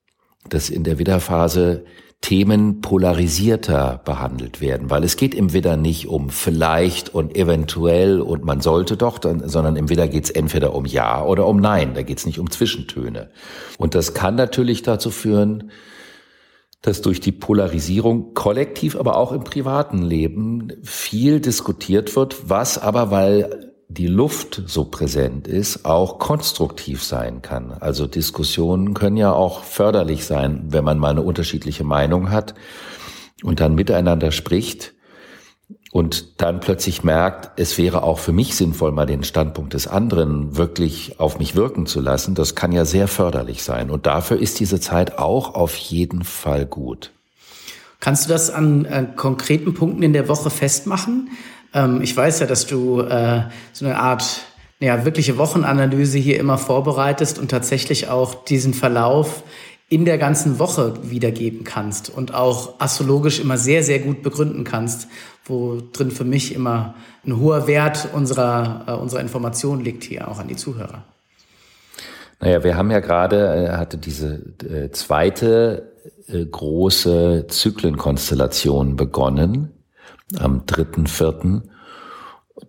dass 0.50 0.72
in 0.72 0.84
der 0.84 0.98
Widderphase 0.98 1.86
Themen 2.22 2.82
polarisierter 2.82 4.00
behandelt 4.06 4.62
werden, 4.62 4.92
weil 4.92 5.04
es 5.04 5.18
geht 5.18 5.34
im 5.34 5.54
Widder 5.54 5.76
nicht 5.76 6.08
um 6.08 6.30
vielleicht 6.30 7.14
und 7.14 7.36
eventuell 7.36 8.22
und 8.22 8.46
man 8.46 8.62
sollte 8.62 8.96
doch, 8.96 9.20
sondern 9.22 9.76
im 9.76 9.90
Widder 9.90 10.08
geht 10.08 10.26
es 10.26 10.30
entweder 10.30 10.76
um 10.76 10.86
Ja 10.86 11.26
oder 11.26 11.48
um 11.48 11.58
Nein. 11.58 11.96
Da 11.96 12.04
geht 12.04 12.20
es 12.20 12.28
nicht 12.28 12.40
um 12.40 12.52
Zwischentöne. 12.52 13.32
Und 13.80 13.96
das 13.96 14.14
kann 14.14 14.36
natürlich 14.36 14.84
dazu 14.84 15.10
führen, 15.10 15.72
dass 16.84 17.02
durch 17.02 17.20
die 17.20 17.32
Polarisierung 17.32 18.34
kollektiv, 18.34 18.96
aber 18.96 19.18
auch 19.18 19.32
im 19.32 19.44
privaten 19.44 20.02
Leben 20.04 20.72
viel 20.84 21.40
diskutiert 21.40 22.16
wird, 22.16 22.50
was 22.50 22.78
aber, 22.78 23.12
weil 23.12 23.71
die 23.94 24.08
Luft 24.08 24.64
so 24.68 24.86
präsent 24.86 25.48
ist, 25.48 25.86
auch 25.86 26.18
konstruktiv 26.18 27.04
sein 27.04 27.42
kann. 27.42 27.72
Also 27.72 28.08
Diskussionen 28.08 28.94
können 28.94 29.18
ja 29.18 29.34
auch 29.34 29.64
förderlich 29.64 30.26
sein, 30.26 30.64
wenn 30.70 30.84
man 30.84 30.98
mal 30.98 31.10
eine 31.10 31.22
unterschiedliche 31.22 31.84
Meinung 31.84 32.32
hat 32.32 32.54
und 33.44 33.60
dann 33.60 33.76
miteinander 33.76 34.32
spricht 34.32 34.94
und 35.92 36.42
dann 36.42 36.62
plötzlich 36.62 37.04
merkt, 37.04 37.60
es 37.60 37.78
wäre 37.78 38.04
auch 38.04 38.20
für 38.20 38.32
mich 38.32 38.56
sinnvoll, 38.56 38.94
mal 38.94 39.06
den 39.06 39.26
Standpunkt 39.26 39.74
des 39.74 39.88
anderen 39.88 40.56
wirklich 40.56 41.20
auf 41.20 41.38
mich 41.38 41.56
wirken 41.56 41.86
zu 41.86 42.00
lassen, 42.00 42.34
das 42.34 42.56
kann 42.56 42.72
ja 42.72 42.86
sehr 42.86 43.10
förderlich 43.10 43.62
sein. 43.62 43.92
Und 43.92 44.06
dafür 44.06 44.38
ist 44.40 44.62
diese 44.62 44.80
Zeit 44.80 45.18
auch 45.18 45.54
auf 45.54 45.76
jeden 45.76 46.24
Fall 46.24 46.66
gut. 46.66 47.12
Kannst 48.00 48.26
du 48.26 48.30
das 48.30 48.50
an 48.50 48.86
äh, 48.86 49.06
konkreten 49.16 49.74
Punkten 49.74 50.02
in 50.02 50.14
der 50.14 50.30
Woche 50.30 50.50
festmachen? 50.50 51.30
Ähm, 51.74 52.02
ich 52.02 52.16
weiß 52.16 52.40
ja, 52.40 52.48
dass 52.48 52.68
du 52.68 53.02
äh, 53.02 53.44
so 53.74 53.86
eine 53.86 53.98
Art 53.98 54.42
ja, 54.80 55.06
wirkliche 55.06 55.38
Wochenanalyse 55.38 56.18
hier 56.18 56.40
immer 56.40 56.58
vorbereitest 56.58 57.38
und 57.40 57.52
tatsächlich 57.52 58.10
auch 58.10 58.44
diesen 58.46 58.74
Verlauf 58.74 59.44
in 59.90 60.06
der 60.06 60.18
ganzen 60.18 60.58
Woche 60.58 60.94
wiedergeben 61.04 61.64
kannst 61.64 62.10
und 62.10 62.34
auch 62.34 62.80
astrologisch 62.80 63.40
immer 63.40 63.58
sehr, 63.58 63.84
sehr 63.84 64.00
gut 64.00 64.24
begründen 64.24 64.64
kannst, 64.64 65.08
wo 65.46 65.82
drin 65.92 66.12
für 66.12 66.24
mich 66.24 66.56
immer 66.56 66.96
ein 67.26 67.38
hoher 67.38 67.68
Wert 67.68 68.08
unserer, 68.14 68.86
äh, 68.88 68.92
unserer 68.94 69.22
Information 69.22 69.84
liegt 69.84 70.04
hier 70.04 70.28
auch 70.28 70.40
an 70.40 70.48
die 70.48 70.56
Zuhörer. 70.56 71.04
Naja, 72.40 72.64
wir 72.64 72.76
haben 72.76 72.90
ja 72.90 73.02
gerade, 73.02 73.68
äh, 73.68 73.78
hatte 73.78 73.98
diese 73.98 74.42
äh, 74.68 74.90
zweite 74.92 75.92
äh, 76.28 76.44
große 76.44 77.46
Zyklenkonstellation 77.48 78.96
begonnen 78.96 79.70
am 80.40 80.62
3.4., 80.62 81.62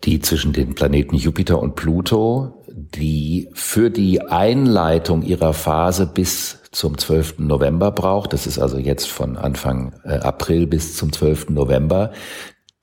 die 0.04 0.20
zwischen 0.20 0.52
den 0.52 0.74
Planeten 0.74 1.16
Jupiter 1.16 1.60
und 1.60 1.76
Pluto, 1.76 2.64
die 2.68 3.48
für 3.52 3.90
die 3.90 4.22
Einleitung 4.22 5.22
ihrer 5.22 5.52
Phase 5.52 6.06
bis 6.06 6.58
zum 6.72 6.96
12. 6.96 7.38
November 7.38 7.90
braucht. 7.90 8.32
Das 8.32 8.46
ist 8.46 8.58
also 8.58 8.78
jetzt 8.78 9.08
von 9.08 9.36
Anfang 9.36 9.94
äh, 10.04 10.14
April 10.14 10.66
bis 10.66 10.96
zum 10.96 11.12
12. 11.12 11.50
November, 11.50 12.12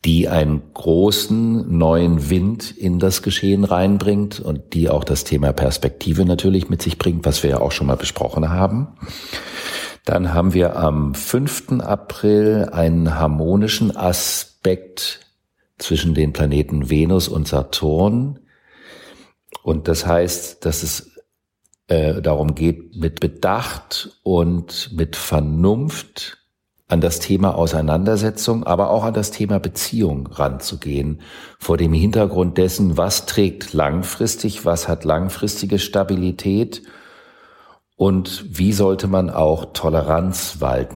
die 0.06 0.30
einen 0.30 0.62
großen 0.74 1.78
neuen 1.78 2.30
Wind 2.30 2.72
in 2.78 3.00
das 3.00 3.22
Geschehen 3.22 3.64
reinbringt 3.64 4.40
und 4.40 4.74
die 4.74 4.90
auch 4.90 5.04
das 5.04 5.24
Thema 5.24 5.52
Perspektive 5.52 6.24
natürlich 6.26 6.70
mit 6.70 6.82
sich 6.82 6.98
bringt, 6.98 7.26
was 7.26 7.44
wir 7.44 7.50
ja 7.50 7.60
auch 7.60 7.72
schon 7.72 7.88
mal 7.88 7.98
besprochen 7.98 8.50
haben. 8.50 8.90
Dann 10.06 10.34
haben 10.34 10.54
wir 10.54 10.78
am 10.78 11.14
5. 11.16 11.82
April 11.82 12.70
einen 12.72 13.16
harmonischen 13.16 13.96
Aspekt 13.96 14.59
zwischen 15.78 16.14
den 16.14 16.34
Planeten 16.34 16.90
Venus 16.90 17.28
und 17.28 17.48
Saturn. 17.48 18.40
Und 19.64 19.88
das 19.88 20.06
heißt, 20.06 20.66
dass 20.66 20.84
es 20.84 21.12
äh, 21.88 22.22
darum 22.22 22.56
geht, 22.56 22.96
mit 22.96 23.20
Bedacht 23.20 24.20
und 24.24 24.92
mit 24.94 25.16
Vernunft 25.16 26.38
an 26.88 27.02
das 27.02 27.20
Thema 27.20 27.56
Auseinandersetzung, 27.56 28.64
aber 28.64 28.90
auch 28.90 29.04
an 29.04 29.14
das 29.14 29.32
Thema 29.32 29.60
Beziehung 29.60 30.28
ranzugehen, 30.28 31.22
vor 31.60 31.78
dem 31.78 31.94
Hintergrund 31.94 32.58
dessen, 32.58 32.98
was 32.98 33.28
trägt 33.28 33.74
langfristig, 33.74 34.66
was 34.66 34.88
hat 34.88 35.04
langfristige 35.04 35.78
Stabilität 35.78 36.82
und 37.96 38.46
wie 38.50 38.74
sollte 38.74 39.08
man 39.08 39.30
auch 39.30 39.74
Toleranz 39.74 40.58
walten. 40.60 40.96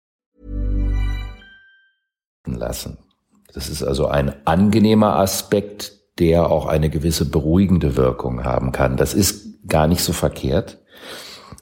Lassen. 2.45 2.97
Das 3.53 3.69
ist 3.69 3.83
also 3.83 4.07
ein 4.07 4.33
angenehmer 4.45 5.17
Aspekt, 5.17 5.93
der 6.19 6.49
auch 6.49 6.65
eine 6.65 6.89
gewisse 6.89 7.25
beruhigende 7.25 7.95
Wirkung 7.95 8.43
haben 8.43 8.71
kann. 8.71 8.97
Das 8.97 9.13
ist 9.13 9.67
gar 9.67 9.87
nicht 9.87 10.03
so 10.03 10.13
verkehrt, 10.13 10.79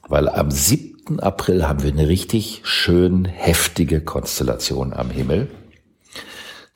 weil 0.08 0.28
am 0.28 0.50
7. 0.50 1.20
April 1.20 1.68
haben 1.68 1.82
wir 1.82 1.92
eine 1.92 2.08
richtig 2.08 2.62
schön 2.64 3.24
heftige 3.24 4.00
Konstellation 4.00 4.92
am 4.92 5.10
Himmel. 5.10 5.48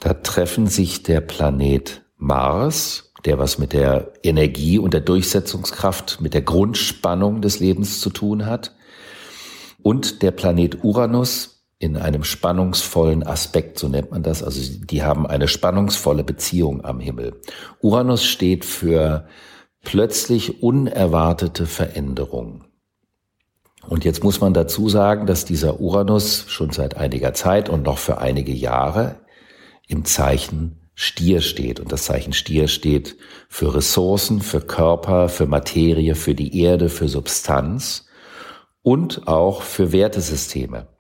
Da 0.01 0.15
treffen 0.15 0.67
sich 0.67 1.03
der 1.03 1.21
Planet 1.21 2.03
Mars, 2.17 3.13
der 3.25 3.39
was 3.39 3.59
mit 3.59 3.73
der 3.73 4.13
Energie 4.23 4.79
und 4.79 4.95
der 4.95 5.01
Durchsetzungskraft, 5.01 6.21
mit 6.21 6.35
der 6.35 6.43
Grundspannung 6.43 7.41
des 7.41 7.61
Lebens 7.61 8.01
zu 8.01 8.11
tun 8.11 8.47
hat, 8.47 8.75
und 9.83 10.23
der 10.23 10.31
Planet 10.31 10.83
Uranus, 10.83 11.54
in 11.85 11.99
einem 11.99 12.25
spannungsvollen 12.25 13.23
Aspekt, 13.27 13.79
so 13.79 13.89
nennt 13.89 14.11
man 14.11 14.23
das. 14.23 14.43
Also 14.43 14.61
die 14.79 15.03
haben 15.03 15.27
eine 15.27 15.49
spannungsvolle 15.49 16.25
Beziehung 16.25 16.83
am 16.83 16.99
Himmel. 16.99 17.39
Uranus 17.83 18.25
steht 18.25 18.65
für 18.65 19.29
plötzlich 19.83 20.63
unerwartete 20.63 21.67
Veränderung. 21.67 22.65
Und 23.87 24.07
jetzt 24.07 24.25
muss 24.25 24.41
man 24.41 24.55
dazu 24.55 24.89
sagen, 24.89 25.27
dass 25.27 25.45
dieser 25.45 25.79
Uranus 25.79 26.47
schon 26.49 26.71
seit 26.71 26.97
einiger 26.97 27.35
Zeit 27.35 27.69
und 27.69 27.83
noch 27.83 27.99
für 27.99 28.17
einige 28.17 28.53
Jahre 28.53 29.17
im 29.87 30.07
Zeichen 30.07 30.81
Stier 30.95 31.43
steht. 31.43 31.81
Und 31.81 31.93
das 31.93 32.05
Zeichen 32.05 32.33
Stier 32.33 32.67
steht 32.67 33.19
für 33.51 33.75
Ressourcen, 33.75 34.41
für 34.41 34.63
Körper, 34.63 35.29
für 35.29 35.45
Materie, 35.45 36.15
für 36.15 36.35
die 36.35 36.63
Erde, 36.63 36.89
für 36.89 37.09
Substanz 37.09 38.07
und 38.81 39.29
auch 39.29 39.61
für 39.61 39.93
Wertesysteme. 39.93 40.94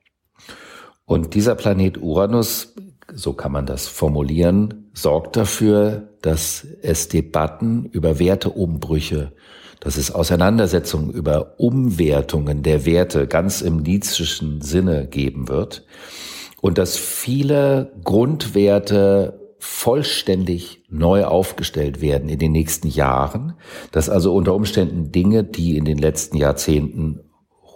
Und 1.06 1.34
dieser 1.34 1.54
Planet 1.54 2.00
Uranus, 2.00 2.74
so 3.12 3.34
kann 3.34 3.52
man 3.52 3.66
das 3.66 3.86
formulieren, 3.86 4.90
sorgt 4.94 5.36
dafür, 5.36 6.08
dass 6.22 6.66
es 6.82 7.08
Debatten 7.08 7.86
über 7.86 8.18
Werteumbrüche, 8.18 9.32
dass 9.80 9.98
es 9.98 10.10
Auseinandersetzungen 10.10 11.10
über 11.10 11.54
Umwertungen 11.58 12.62
der 12.62 12.86
Werte 12.86 13.26
ganz 13.26 13.60
im 13.60 13.82
nietzschen 13.82 14.62
Sinne 14.62 15.06
geben 15.06 15.48
wird 15.48 15.84
und 16.62 16.78
dass 16.78 16.96
viele 16.96 17.92
Grundwerte 18.02 19.38
vollständig 19.58 20.82
neu 20.88 21.24
aufgestellt 21.24 22.00
werden 22.00 22.28
in 22.28 22.38
den 22.38 22.52
nächsten 22.52 22.88
Jahren, 22.88 23.54
dass 23.92 24.08
also 24.08 24.34
unter 24.34 24.54
Umständen 24.54 25.10
Dinge, 25.10 25.44
die 25.44 25.76
in 25.76 25.84
den 25.84 25.98
letzten 25.98 26.36
Jahrzehnten 26.36 27.20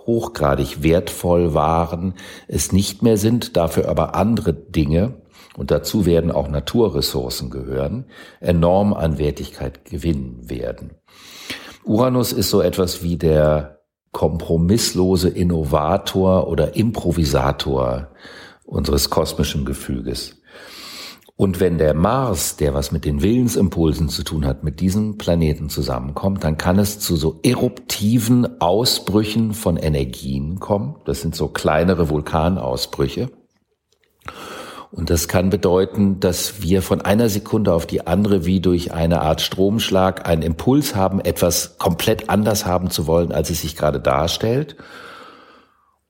hochgradig 0.09 0.83
wertvoll 0.83 1.55
waren, 1.55 2.15
es 2.49 2.73
nicht 2.73 3.05
mehr 3.05 3.17
sind, 3.17 3.57
dafür 3.57 3.89
aber 3.89 4.17
andere 4.17 4.53
Dinge, 4.53 5.23
und 5.57 5.71
dazu 5.71 6.07
werden 6.07 6.31
auch 6.31 6.49
Naturressourcen 6.49 7.51
gehören, 7.51 8.07
enorm 8.41 8.95
an 8.95 9.19
Wertigkeit 9.19 9.85
gewinnen 9.85 10.49
werden. 10.49 10.93
Uranus 11.85 12.33
ist 12.33 12.51
so 12.51 12.61
etwas 12.61 13.03
wie 13.03 13.17
der 13.17 13.81
kompromisslose 14.13 15.29
Innovator 15.29 16.49
oder 16.49 16.77
Improvisator 16.77 18.09
unseres 18.65 19.11
kosmischen 19.11 19.65
Gefüges. 19.65 20.41
Und 21.41 21.61
wenn 21.61 21.79
der 21.79 21.95
Mars, 21.95 22.57
der 22.57 22.75
was 22.75 22.91
mit 22.91 23.05
den 23.05 23.23
Willensimpulsen 23.23 24.09
zu 24.09 24.25
tun 24.25 24.45
hat, 24.45 24.65
mit 24.65 24.81
diesem 24.81 25.19
Planeten 25.19 25.69
zusammenkommt, 25.69 26.43
dann 26.43 26.59
kann 26.59 26.81
es 26.81 26.99
zu 26.99 27.15
so 27.15 27.39
eruptiven 27.45 28.61
Ausbrüchen 28.61 29.55
von 29.55 29.77
Energien 29.77 30.59
kommen. 30.59 30.97
Das 31.05 31.21
sind 31.21 31.37
so 31.37 31.47
kleinere 31.47 32.09
Vulkanausbrüche. 32.09 33.31
Und 34.91 35.11
das 35.11 35.29
kann 35.29 35.49
bedeuten, 35.49 36.19
dass 36.19 36.61
wir 36.61 36.83
von 36.83 37.03
einer 37.03 37.29
Sekunde 37.29 37.73
auf 37.73 37.87
die 37.87 38.05
andere 38.05 38.45
wie 38.45 38.59
durch 38.59 38.93
eine 38.93 39.21
Art 39.21 39.41
Stromschlag 39.41 40.29
einen 40.29 40.43
Impuls 40.43 40.97
haben, 40.97 41.21
etwas 41.21 41.79
komplett 41.79 42.31
anders 42.31 42.67
haben 42.67 42.91
zu 42.91 43.07
wollen, 43.07 43.31
als 43.31 43.51
es 43.51 43.61
sich 43.61 43.77
gerade 43.77 44.01
darstellt. 44.01 44.75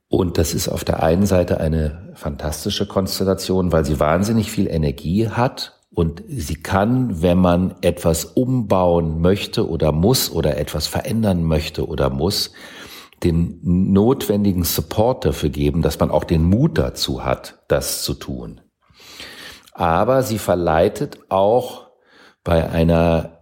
Und 0.08 0.38
das 0.38 0.54
ist 0.54 0.68
auf 0.68 0.84
der 0.84 1.02
einen 1.02 1.26
Seite 1.26 1.60
eine 1.60 2.12
fantastische 2.14 2.86
Konstellation, 2.86 3.72
weil 3.72 3.84
sie 3.84 4.00
wahnsinnig 4.00 4.50
viel 4.50 4.66
Energie 4.66 5.28
hat 5.28 5.78
und 5.92 6.22
sie 6.28 6.62
kann, 6.62 7.22
wenn 7.22 7.38
man 7.38 7.74
etwas 7.82 8.24
umbauen 8.24 9.20
möchte 9.20 9.68
oder 9.68 9.92
muss 9.92 10.30
oder 10.30 10.56
etwas 10.56 10.86
verändern 10.86 11.44
möchte 11.44 11.86
oder 11.86 12.08
muss, 12.08 12.52
den 13.22 13.58
notwendigen 13.62 14.64
Support 14.64 15.24
dafür 15.24 15.50
geben, 15.50 15.82
dass 15.82 15.98
man 15.98 16.10
auch 16.10 16.24
den 16.24 16.44
Mut 16.44 16.78
dazu 16.78 17.24
hat, 17.24 17.58
das 17.68 18.02
zu 18.02 18.14
tun. 18.14 18.60
Aber 19.72 20.22
sie 20.22 20.38
verleitet 20.38 21.18
auch 21.28 21.88
bei 22.44 22.70
einer 22.70 23.37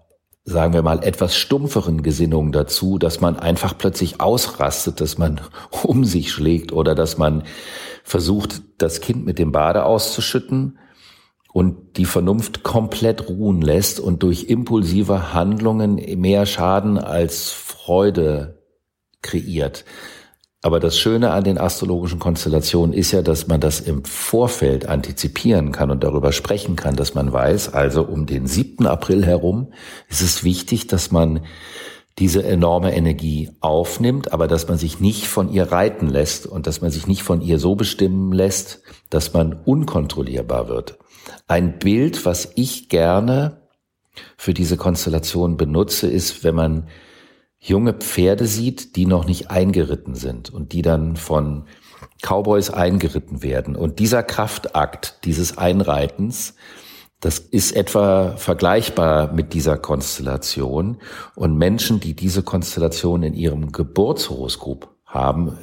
sagen 0.48 0.72
wir 0.74 0.82
mal, 0.82 1.02
etwas 1.02 1.36
stumpferen 1.36 2.02
Gesinnungen 2.02 2.52
dazu, 2.52 2.98
dass 2.98 3.20
man 3.20 3.36
einfach 3.36 3.76
plötzlich 3.76 4.20
ausrastet, 4.20 5.00
dass 5.00 5.18
man 5.18 5.40
um 5.82 6.04
sich 6.04 6.30
schlägt 6.32 6.72
oder 6.72 6.94
dass 6.94 7.18
man 7.18 7.42
versucht, 8.04 8.62
das 8.78 9.00
Kind 9.00 9.26
mit 9.26 9.40
dem 9.40 9.50
Bade 9.50 9.84
auszuschütten 9.84 10.78
und 11.52 11.96
die 11.96 12.04
Vernunft 12.04 12.62
komplett 12.62 13.28
ruhen 13.28 13.60
lässt 13.60 13.98
und 13.98 14.22
durch 14.22 14.44
impulsive 14.44 15.34
Handlungen 15.34 15.96
mehr 16.20 16.46
Schaden 16.46 16.96
als 16.98 17.50
Freude 17.50 18.62
kreiert. 19.22 19.84
Aber 20.66 20.80
das 20.80 20.98
Schöne 20.98 21.30
an 21.30 21.44
den 21.44 21.58
astrologischen 21.58 22.18
Konstellationen 22.18 22.92
ist 22.92 23.12
ja, 23.12 23.22
dass 23.22 23.46
man 23.46 23.60
das 23.60 23.78
im 23.78 24.04
Vorfeld 24.04 24.86
antizipieren 24.88 25.70
kann 25.70 25.92
und 25.92 26.02
darüber 26.02 26.32
sprechen 26.32 26.74
kann, 26.74 26.96
dass 26.96 27.14
man 27.14 27.32
weiß, 27.32 27.72
also 27.72 28.02
um 28.02 28.26
den 28.26 28.48
7. 28.48 28.84
April 28.84 29.24
herum 29.24 29.72
ist 30.08 30.22
es 30.22 30.42
wichtig, 30.42 30.88
dass 30.88 31.12
man 31.12 31.44
diese 32.18 32.42
enorme 32.42 32.96
Energie 32.96 33.50
aufnimmt, 33.60 34.32
aber 34.32 34.48
dass 34.48 34.66
man 34.66 34.76
sich 34.76 34.98
nicht 34.98 35.28
von 35.28 35.52
ihr 35.52 35.70
reiten 35.70 36.08
lässt 36.08 36.48
und 36.48 36.66
dass 36.66 36.80
man 36.80 36.90
sich 36.90 37.06
nicht 37.06 37.22
von 37.22 37.42
ihr 37.42 37.60
so 37.60 37.76
bestimmen 37.76 38.32
lässt, 38.32 38.82
dass 39.08 39.32
man 39.32 39.52
unkontrollierbar 39.52 40.66
wird. 40.66 40.98
Ein 41.46 41.78
Bild, 41.78 42.26
was 42.26 42.50
ich 42.56 42.88
gerne 42.88 43.60
für 44.36 44.52
diese 44.52 44.76
Konstellation 44.76 45.56
benutze, 45.56 46.08
ist, 46.08 46.42
wenn 46.42 46.56
man 46.56 46.88
junge 47.68 47.94
Pferde 47.94 48.46
sieht, 48.46 48.96
die 48.96 49.06
noch 49.06 49.26
nicht 49.26 49.50
eingeritten 49.50 50.14
sind 50.14 50.50
und 50.50 50.72
die 50.72 50.82
dann 50.82 51.16
von 51.16 51.64
Cowboys 52.22 52.70
eingeritten 52.70 53.42
werden. 53.42 53.76
Und 53.76 53.98
dieser 53.98 54.22
Kraftakt 54.22 55.24
dieses 55.24 55.58
Einreitens, 55.58 56.54
das 57.20 57.38
ist 57.38 57.72
etwa 57.72 58.36
vergleichbar 58.36 59.32
mit 59.32 59.52
dieser 59.52 59.76
Konstellation. 59.78 60.98
Und 61.34 61.56
Menschen, 61.56 62.00
die 62.00 62.14
diese 62.14 62.42
Konstellation 62.42 63.22
in 63.22 63.34
ihrem 63.34 63.72
Geburtshoroskop 63.72 64.94
haben, 65.04 65.58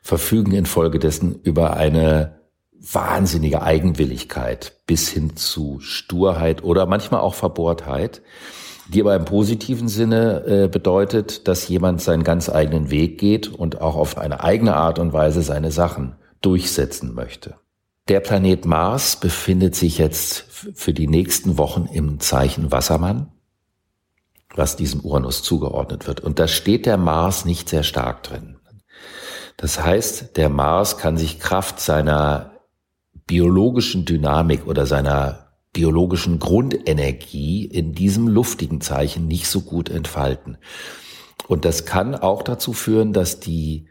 verfügen 0.00 0.52
infolgedessen 0.52 1.40
über 1.42 1.76
eine 1.76 2.40
wahnsinnige 2.72 3.62
Eigenwilligkeit 3.62 4.80
bis 4.86 5.08
hin 5.08 5.36
zu 5.36 5.80
Sturheit 5.80 6.62
oder 6.62 6.86
manchmal 6.86 7.20
auch 7.20 7.34
Verbohrtheit 7.34 8.22
die 8.88 9.00
aber 9.00 9.16
im 9.16 9.24
positiven 9.24 9.88
Sinne 9.88 10.44
äh, 10.46 10.68
bedeutet, 10.68 11.48
dass 11.48 11.68
jemand 11.68 12.00
seinen 12.00 12.24
ganz 12.24 12.48
eigenen 12.48 12.90
Weg 12.90 13.18
geht 13.18 13.48
und 13.48 13.80
auch 13.80 13.96
auf 13.96 14.18
eine 14.18 14.42
eigene 14.42 14.76
Art 14.76 14.98
und 14.98 15.12
Weise 15.12 15.42
seine 15.42 15.72
Sachen 15.72 16.14
durchsetzen 16.40 17.14
möchte. 17.14 17.54
Der 18.08 18.20
Planet 18.20 18.64
Mars 18.66 19.16
befindet 19.16 19.74
sich 19.74 19.98
jetzt 19.98 20.44
für 20.48 20.92
die 20.92 21.08
nächsten 21.08 21.58
Wochen 21.58 21.88
im 21.92 22.20
Zeichen 22.20 22.70
Wassermann, 22.70 23.32
was 24.54 24.76
diesem 24.76 25.00
Uranus 25.00 25.42
zugeordnet 25.42 26.06
wird. 26.06 26.20
Und 26.20 26.38
da 26.38 26.46
steht 26.46 26.86
der 26.86 26.98
Mars 26.98 27.44
nicht 27.44 27.68
sehr 27.68 27.82
stark 27.82 28.22
drin. 28.22 28.56
Das 29.56 29.82
heißt, 29.82 30.36
der 30.36 30.48
Mars 30.48 30.98
kann 30.98 31.16
sich 31.16 31.40
Kraft 31.40 31.80
seiner 31.80 32.52
biologischen 33.26 34.04
Dynamik 34.04 34.66
oder 34.66 34.86
seiner 34.86 35.45
biologischen 35.76 36.38
Grundenergie 36.38 37.66
in 37.66 37.92
diesem 37.92 38.28
luftigen 38.28 38.80
Zeichen 38.80 39.28
nicht 39.28 39.46
so 39.46 39.60
gut 39.60 39.90
entfalten. 39.90 40.56
Und 41.48 41.66
das 41.66 41.84
kann 41.84 42.14
auch 42.14 42.42
dazu 42.42 42.72
führen, 42.72 43.12
dass 43.12 43.40
die 43.40 43.86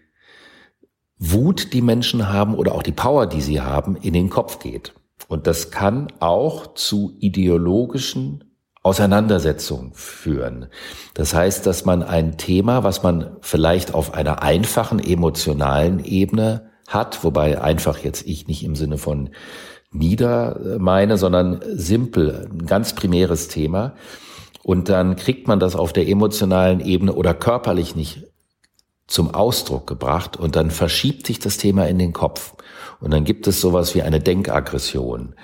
Wut, 1.20 1.74
die 1.74 1.84
Menschen 1.84 2.34
haben 2.34 2.56
oder 2.56 2.74
auch 2.74 2.82
die 2.82 2.92
Power, 2.92 3.28
die 3.28 3.42
sie 3.42 3.62
haben, 3.62 3.96
in 3.98 4.14
den 4.14 4.32
Kopf 4.32 4.58
geht. 4.58 4.96
Und 5.28 5.46
das 5.46 5.70
kann 5.70 6.08
auch 6.20 6.74
zu 6.74 7.16
ideologischen 7.20 8.44
Auseinandersetzungen 8.82 9.94
führen. 9.94 10.70
Das 11.14 11.36
heißt, 11.36 11.68
dass 11.68 11.86
man 11.86 12.02
ein 12.02 12.38
Thema, 12.38 12.84
was 12.84 13.04
man 13.04 13.38
vielleicht 13.42 13.94
auf 13.94 14.16
einer 14.16 14.42
einfachen 14.42 14.98
emotionalen 14.98 16.04
Ebene 16.04 16.72
hat, 16.88 17.24
wobei 17.24 17.62
einfach 17.62 18.00
jetzt 18.00 18.26
ich 18.28 18.48
nicht 18.48 18.64
im 18.64 18.76
Sinne 18.76 18.98
von 18.98 19.30
nieder 19.92 20.78
meine, 20.80 21.18
sondern 21.18 21.62
simpel, 21.74 22.50
ein 22.52 22.66
ganz 22.66 22.94
primäres 22.94 23.48
Thema. 23.48 23.94
Und 24.64 24.90
dann 24.90 25.16
kriegt 25.16 25.48
man 25.48 25.60
das 25.60 25.76
auf 25.76 25.94
der 25.94 26.08
emotionalen 26.08 26.80
Ebene 26.80 27.14
oder 27.14 27.34
körperlich 27.34 27.96
nicht 27.96 28.24
zum 29.08 29.34
Ausdruck 29.34 29.86
gebracht 29.86 30.38
und 30.38 30.56
dann 30.56 30.72
verschiebt 30.72 31.28
sich 31.28 31.40
das 31.40 31.58
Thema 31.58 31.88
in 31.88 32.00
den 32.00 32.14
Kopf. 32.14 32.56
Und 33.00 33.12
dann 33.12 33.24
gibt 33.24 33.48
es 33.48 33.62
sowas 33.62 33.94
wie 33.94 34.02
eine 34.02 34.20
Denkaggression. 34.20 35.36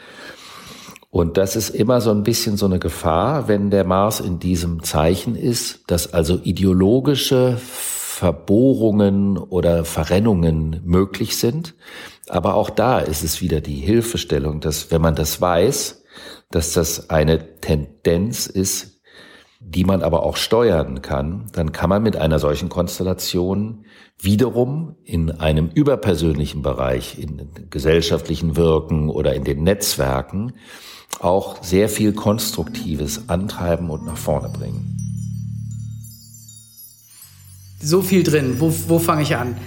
Und 1.12 1.38
das 1.38 1.56
ist 1.56 1.70
immer 1.70 2.00
so 2.02 2.10
ein 2.12 2.24
bisschen 2.24 2.58
so 2.58 2.66
eine 2.66 2.80
Gefahr, 2.80 3.48
wenn 3.48 3.70
der 3.70 3.84
Mars 3.84 4.22
in 4.22 4.40
diesem 4.40 4.82
Zeichen 4.82 5.36
ist, 5.36 5.82
dass 5.88 6.14
also 6.14 6.40
ideologische 6.42 7.60
Verbohrungen 8.22 9.40
oder 9.40 9.84
Verrennungen 9.84 10.80
möglich 10.86 11.38
sind. 11.38 11.74
Aber 12.30 12.54
auch 12.54 12.70
da 12.70 13.00
ist 13.00 13.24
es 13.24 13.42
wieder 13.42 13.62
die 13.62 13.78
Hilfestellung, 13.78 14.60
dass 14.60 14.92
wenn 14.92 15.02
man 15.02 15.16
das 15.16 15.42
weiß, 15.42 16.04
dass 16.52 16.72
das 16.74 17.10
eine 17.10 17.60
Tendenz 17.62 18.46
ist, 18.46 19.02
die 19.60 19.86
man 19.86 20.04
aber 20.04 20.22
auch 20.22 20.38
steuern 20.38 21.02
kann, 21.02 21.48
dann 21.54 21.72
kann 21.72 21.90
man 21.90 22.04
mit 22.04 22.16
einer 22.16 22.38
solchen 22.38 22.70
Konstellation 22.70 23.86
wiederum 24.20 24.98
in 25.04 25.32
einem 25.32 25.72
überpersönlichen 25.74 26.62
Bereich, 26.62 27.18
in 27.18 27.50
gesellschaftlichen 27.72 28.56
Wirken 28.56 29.10
oder 29.10 29.34
in 29.34 29.46
den 29.46 29.64
Netzwerken 29.64 30.54
auch 31.22 31.64
sehr 31.64 31.90
viel 31.90 32.14
Konstruktives 32.14 33.30
antreiben 33.30 33.90
und 33.90 34.06
nach 34.06 34.18
vorne 34.18 34.50
bringen. 34.50 35.11
So 37.82 38.02
viel 38.02 38.24
drin. 38.24 38.56
Wo, 38.60 38.74
wo 38.88 39.00
fange 39.00 39.24
ich 39.24 39.36
an? 39.36 39.58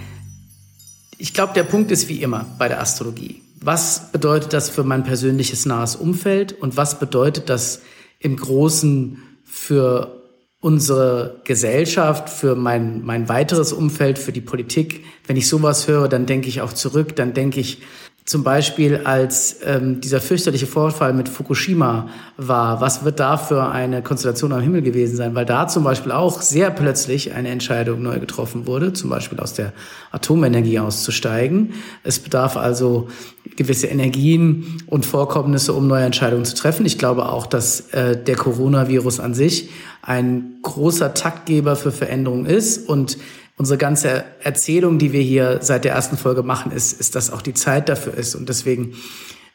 Ich 1.18 1.34
glaube, 1.34 1.52
der 1.54 1.64
Punkt 1.64 1.90
ist 1.90 2.08
wie 2.08 2.22
immer 2.22 2.46
bei 2.58 2.68
der 2.68 2.80
Astrologie. 2.80 3.42
Was 3.60 4.12
bedeutet 4.12 4.52
das 4.52 4.68
für 4.68 4.84
mein 4.84 5.04
persönliches 5.04 5.64
nahes 5.64 5.96
Umfeld 5.96 6.52
und 6.52 6.76
was 6.76 6.98
bedeutet 6.98 7.48
das 7.48 7.80
im 8.18 8.36
Großen 8.36 9.22
für 9.44 10.22
unsere 10.60 11.40
Gesellschaft, 11.44 12.28
für 12.28 12.56
mein, 12.56 13.04
mein 13.04 13.28
weiteres 13.28 13.72
Umfeld, 13.72 14.18
für 14.18 14.32
die 14.32 14.40
Politik? 14.40 15.04
Wenn 15.26 15.36
ich 15.36 15.48
sowas 15.48 15.88
höre, 15.88 16.08
dann 16.08 16.26
denke 16.26 16.48
ich 16.48 16.60
auch 16.60 16.72
zurück, 16.72 17.16
dann 17.16 17.32
denke 17.32 17.60
ich 17.60 17.80
zum 18.26 18.42
Beispiel 18.42 19.02
als 19.04 19.58
ähm, 19.66 20.00
dieser 20.00 20.18
fürchterliche 20.18 20.66
Vorfall 20.66 21.12
mit 21.12 21.28
Fukushima 21.28 22.08
war, 22.38 22.80
was 22.80 23.04
wird 23.04 23.20
da 23.20 23.36
für 23.36 23.68
eine 23.68 24.02
Konstellation 24.02 24.52
am 24.54 24.62
Himmel 24.62 24.80
gewesen 24.80 25.16
sein? 25.16 25.34
Weil 25.34 25.44
da 25.44 25.68
zum 25.68 25.84
Beispiel 25.84 26.10
auch 26.10 26.40
sehr 26.40 26.70
plötzlich 26.70 27.34
eine 27.34 27.50
Entscheidung 27.50 28.00
neu 28.00 28.18
getroffen 28.18 28.66
wurde, 28.66 28.94
zum 28.94 29.10
Beispiel 29.10 29.38
aus 29.40 29.52
der 29.52 29.74
Atomenergie 30.10 30.78
auszusteigen. 30.78 31.74
Es 32.02 32.18
bedarf 32.18 32.56
also 32.56 33.08
gewisse 33.56 33.88
Energien 33.88 34.82
und 34.86 35.04
Vorkommnisse, 35.04 35.74
um 35.74 35.86
neue 35.86 36.04
Entscheidungen 36.04 36.46
zu 36.46 36.54
treffen. 36.54 36.86
Ich 36.86 36.96
glaube 36.96 37.28
auch, 37.28 37.44
dass 37.44 37.90
äh, 37.90 38.16
der 38.16 38.36
Coronavirus 38.36 39.20
an 39.20 39.34
sich 39.34 39.68
ein 40.00 40.60
großer 40.62 41.12
Taktgeber 41.12 41.76
für 41.76 41.92
Veränderung 41.92 42.46
ist 42.46 42.88
und 42.88 43.18
unsere 43.56 43.78
ganze 43.78 44.24
Erzählung, 44.42 44.98
die 44.98 45.12
wir 45.12 45.22
hier 45.22 45.58
seit 45.62 45.84
der 45.84 45.92
ersten 45.92 46.16
Folge 46.16 46.42
machen, 46.42 46.72
ist, 46.72 46.98
ist, 46.98 47.14
dass 47.14 47.32
auch 47.32 47.42
die 47.42 47.54
Zeit 47.54 47.88
dafür 47.88 48.14
ist. 48.14 48.34
Und 48.34 48.48
deswegen, 48.48 48.94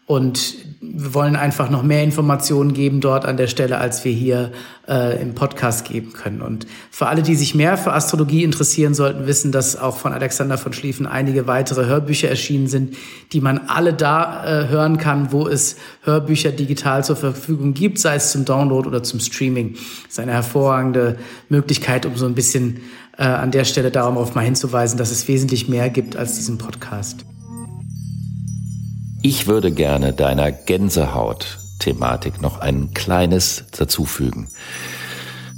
Und 0.07 0.55
wir 0.81 1.13
wollen 1.13 1.35
einfach 1.35 1.69
noch 1.69 1.83
mehr 1.83 2.03
Informationen 2.03 2.73
geben 2.73 3.01
dort 3.01 3.23
an 3.23 3.37
der 3.37 3.47
Stelle, 3.47 3.77
als 3.77 4.03
wir 4.03 4.11
hier 4.11 4.51
äh, 4.87 5.21
im 5.21 5.35
Podcast 5.35 5.87
geben 5.87 6.11
können. 6.11 6.41
Und 6.41 6.65
für 6.89 7.07
alle, 7.07 7.21
die 7.21 7.35
sich 7.35 7.55
mehr 7.55 7.77
für 7.77 7.93
Astrologie 7.93 8.43
interessieren, 8.43 8.93
sollten 8.93 9.27
wissen, 9.27 9.51
dass 9.51 9.77
auch 9.77 9.95
von 9.97 10.11
Alexander 10.11 10.57
von 10.57 10.73
Schlieffen 10.73 11.05
einige 11.05 11.47
weitere 11.47 11.85
Hörbücher 11.85 12.29
erschienen 12.29 12.67
sind, 12.67 12.97
die 13.31 13.41
man 13.41 13.59
alle 13.67 13.93
da 13.93 14.43
äh, 14.43 14.67
hören 14.67 14.97
kann, 14.97 15.31
wo 15.31 15.47
es 15.47 15.77
Hörbücher 16.03 16.51
digital 16.51 17.05
zur 17.05 17.15
Verfügung 17.15 17.73
gibt, 17.73 17.99
sei 17.99 18.15
es 18.15 18.31
zum 18.31 18.43
Download 18.43 18.87
oder 18.87 19.03
zum 19.03 19.19
Streaming. 19.19 19.73
Das 19.73 20.13
ist 20.13 20.19
eine 20.19 20.33
hervorragende 20.33 21.17
Möglichkeit, 21.47 22.05
um 22.05 22.17
so 22.17 22.25
ein 22.25 22.35
bisschen 22.35 22.81
äh, 23.17 23.23
an 23.23 23.51
der 23.51 23.65
Stelle 23.65 23.91
darauf 23.91 24.35
mal 24.35 24.43
hinzuweisen, 24.43 24.97
dass 24.97 25.11
es 25.11 25.27
wesentlich 25.27 25.69
mehr 25.69 25.89
gibt 25.89 26.17
als 26.17 26.35
diesen 26.35 26.57
Podcast. 26.57 27.23
Ich 29.23 29.45
würde 29.45 29.71
gerne 29.71 30.13
deiner 30.13 30.51
Gänsehaut-Thematik 30.51 32.41
noch 32.41 32.59
ein 32.59 32.91
kleines 32.95 33.65
dazufügen. 33.71 34.49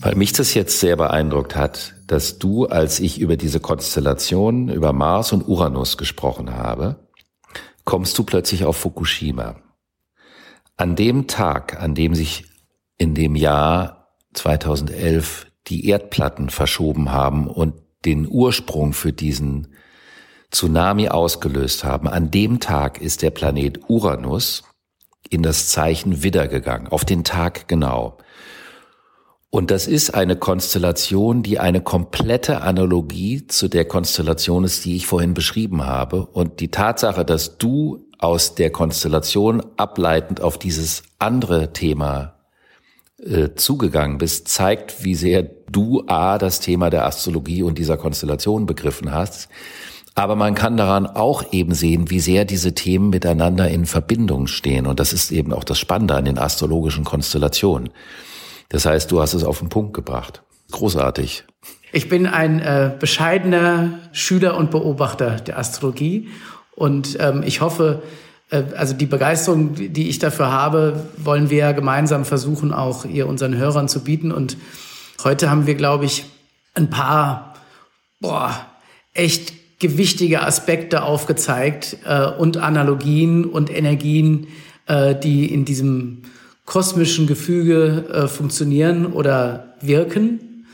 Weil 0.01 0.15
mich 0.15 0.33
das 0.33 0.53
jetzt 0.53 0.81
sehr 0.81 0.97
beeindruckt 0.97 1.55
hat, 1.55 1.93
dass 2.07 2.39
du, 2.39 2.65
als 2.65 2.99
ich 2.99 3.21
über 3.21 3.37
diese 3.37 3.61
Konstellation, 3.61 4.67
über 4.67 4.91
Mars 4.91 5.31
und 5.31 5.47
Uranus 5.47 5.97
gesprochen 5.97 6.51
habe, 6.57 7.07
kommst 7.85 8.17
du 8.17 8.25
plötzlich 8.25 8.65
auf 8.65 8.75
Fukushima. 8.75 9.55
An 10.75 10.97
dem 10.97 11.27
Tag, 11.27 11.81
an 11.81 11.95
dem 11.95 12.15
sich 12.15 12.43
in 12.97 13.15
dem 13.15 13.33
Jahr 13.37 14.17
2011 14.33 15.47
die 15.67 15.87
Erdplatten 15.87 16.49
verschoben 16.49 17.13
haben 17.13 17.47
und 17.47 17.75
den 18.03 18.27
Ursprung 18.27 18.91
für 18.91 19.13
diesen 19.13 19.72
Tsunami 20.53 21.09
ausgelöst 21.09 21.83
haben, 21.83 22.07
an 22.07 22.31
dem 22.31 22.59
Tag 22.59 23.01
ist 23.01 23.21
der 23.21 23.31
Planet 23.31 23.79
Uranus 23.89 24.63
in 25.29 25.41
das 25.41 25.67
Zeichen 25.67 26.23
Widder 26.23 26.47
gegangen, 26.47 26.87
auf 26.87 27.05
den 27.05 27.23
Tag 27.23 27.67
genau. 27.67 28.17
Und 29.49 29.69
das 29.69 29.87
ist 29.87 30.15
eine 30.15 30.35
Konstellation, 30.35 31.43
die 31.43 31.59
eine 31.59 31.81
komplette 31.81 32.61
Analogie 32.61 33.45
zu 33.45 33.67
der 33.67 33.85
Konstellation 33.85 34.63
ist, 34.63 34.85
die 34.85 34.95
ich 34.95 35.05
vorhin 35.05 35.35
beschrieben 35.35 35.85
habe. 35.85 36.25
Und 36.25 36.59
die 36.59 36.71
Tatsache, 36.71 37.23
dass 37.23 37.59
du 37.59 38.07
aus 38.17 38.55
der 38.55 38.71
Konstellation 38.71 39.61
ableitend 39.77 40.41
auf 40.41 40.57
dieses 40.57 41.03
andere 41.19 41.71
Thema 41.71 42.39
äh, 43.21 43.49
zugegangen 43.53 44.17
bist, 44.17 44.47
zeigt, 44.47 45.03
wie 45.03 45.13
sehr 45.13 45.43
du 45.43 46.03
A, 46.07 46.39
das 46.39 46.59
Thema 46.59 46.89
der 46.89 47.05
Astrologie 47.05 47.61
und 47.61 47.77
dieser 47.77 47.97
Konstellation 47.97 48.65
begriffen 48.65 49.11
hast 49.11 49.49
aber 50.15 50.35
man 50.35 50.53
kann 50.53 50.77
daran 50.77 51.07
auch 51.07 51.53
eben 51.53 51.73
sehen, 51.73 52.09
wie 52.09 52.19
sehr 52.19 52.45
diese 52.45 52.75
Themen 52.75 53.09
miteinander 53.09 53.69
in 53.69 53.85
Verbindung 53.85 54.47
stehen. 54.47 54.85
Und 54.85 54.99
das 54.99 55.11
ist 55.11 55.31
eben 55.31 55.53
auch 55.53 55.63
das 55.63 55.79
Spannende 55.79 56.15
an 56.15 56.25
den 56.25 56.37
astrologischen 56.37 57.03
Konstellationen. 57.03 57.89
Das 58.69 58.85
heißt, 58.85 59.11
du 59.11 59.21
hast 59.21 59.33
es 59.33 59.43
auf 59.43 59.59
den 59.59 59.69
Punkt 59.69 59.93
gebracht. 59.93 60.43
Großartig. 60.71 61.45
Ich 61.91 62.09
bin 62.09 62.27
ein 62.27 62.59
äh, 62.59 62.91
bescheidener 62.99 63.99
Schüler 64.11 64.57
und 64.57 64.71
Beobachter 64.71 65.35
der 65.37 65.57
Astrologie. 65.57 66.29
Und 66.75 67.17
ähm, 67.19 67.43
ich 67.45 67.61
hoffe, 67.61 68.01
äh, 68.49 68.63
also 68.75 68.93
die 68.93 69.05
Begeisterung, 69.05 69.75
die 69.75 70.09
ich 70.09 70.19
dafür 70.19 70.51
habe, 70.51 71.07
wollen 71.17 71.49
wir 71.49 71.73
gemeinsam 71.73 72.25
versuchen, 72.25 72.73
auch 72.73 73.05
ihr 73.05 73.27
unseren 73.27 73.55
Hörern 73.55 73.87
zu 73.87 74.03
bieten. 74.03 74.31
Und 74.31 74.57
heute 75.23 75.49
haben 75.49 75.67
wir, 75.67 75.75
glaube 75.75 76.05
ich, 76.05 76.25
ein 76.75 76.89
paar, 76.89 77.55
boah, 78.19 78.65
echt 79.13 79.53
gewichtige 79.83 80.43
Aspekte 80.43 81.03
aufgezeigt 81.03 81.97
äh, 82.05 82.25
und 82.25 82.55
Analogien 82.55 83.43
und 83.43 83.69
Energien, 83.69 84.47
äh, 84.87 85.13
die 85.13 85.53
in 85.53 85.65
diesem 85.65 86.21
kosmischen 86.63 87.27
Gefüge 87.27 88.05
äh, 88.09 88.27
funktionieren 88.29 89.07
oder 89.07 89.75
wirken 89.81 90.65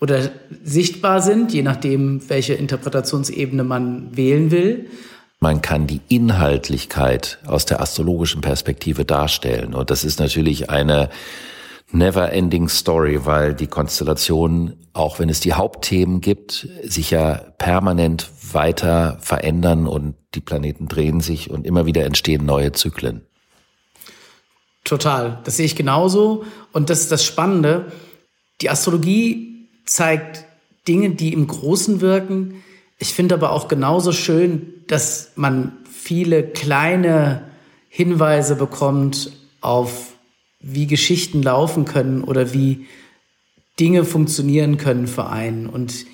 oder 0.00 0.30
sichtbar 0.62 1.22
sind, 1.22 1.54
je 1.54 1.62
nachdem, 1.62 2.20
welche 2.28 2.52
Interpretationsebene 2.52 3.64
man 3.64 4.14
wählen 4.14 4.50
will. 4.50 4.86
Man 5.40 5.62
kann 5.62 5.86
die 5.86 6.02
Inhaltlichkeit 6.08 7.38
aus 7.46 7.64
der 7.64 7.80
astrologischen 7.80 8.42
Perspektive 8.42 9.06
darstellen. 9.06 9.72
Und 9.72 9.88
das 9.88 10.04
ist 10.04 10.20
natürlich 10.20 10.68
eine 10.68 11.08
never-ending 11.90 12.68
Story, 12.68 13.24
weil 13.24 13.54
die 13.54 13.66
Konstellation, 13.66 14.76
auch 14.92 15.18
wenn 15.18 15.28
es 15.28 15.40
die 15.40 15.54
Hauptthemen 15.54 16.20
gibt, 16.20 16.68
sich 16.84 17.10
ja 17.10 17.34
permanent 17.58 18.28
weiter 18.52 19.18
verändern 19.20 19.86
und 19.86 20.14
die 20.34 20.40
Planeten 20.40 20.88
drehen 20.88 21.20
sich 21.20 21.50
und 21.50 21.66
immer 21.66 21.86
wieder 21.86 22.04
entstehen 22.04 22.44
neue 22.44 22.72
Zyklen. 22.72 23.22
Total, 24.84 25.38
das 25.44 25.56
sehe 25.56 25.66
ich 25.66 25.76
genauso. 25.76 26.44
Und 26.72 26.90
das 26.90 27.00
ist 27.00 27.12
das 27.12 27.24
Spannende. 27.24 27.92
Die 28.60 28.70
Astrologie 28.70 29.68
zeigt 29.84 30.44
Dinge, 30.86 31.10
die 31.10 31.32
im 31.32 31.46
Großen 31.46 32.00
wirken. 32.00 32.62
Ich 32.98 33.12
finde 33.12 33.34
aber 33.34 33.52
auch 33.52 33.68
genauso 33.68 34.12
schön, 34.12 34.74
dass 34.86 35.32
man 35.36 35.72
viele 35.90 36.42
kleine 36.42 37.42
Hinweise 37.88 38.56
bekommt 38.56 39.32
auf 39.60 40.14
wie 40.60 40.86
Geschichten 40.86 41.42
laufen 41.42 41.84
können 41.84 42.22
oder 42.22 42.52
wie 42.52 42.86
Dinge 43.78 44.04
funktionieren 44.04 44.76
können 44.76 45.06
für 45.06 45.28
einen. 45.28 45.66
Und 45.68 46.06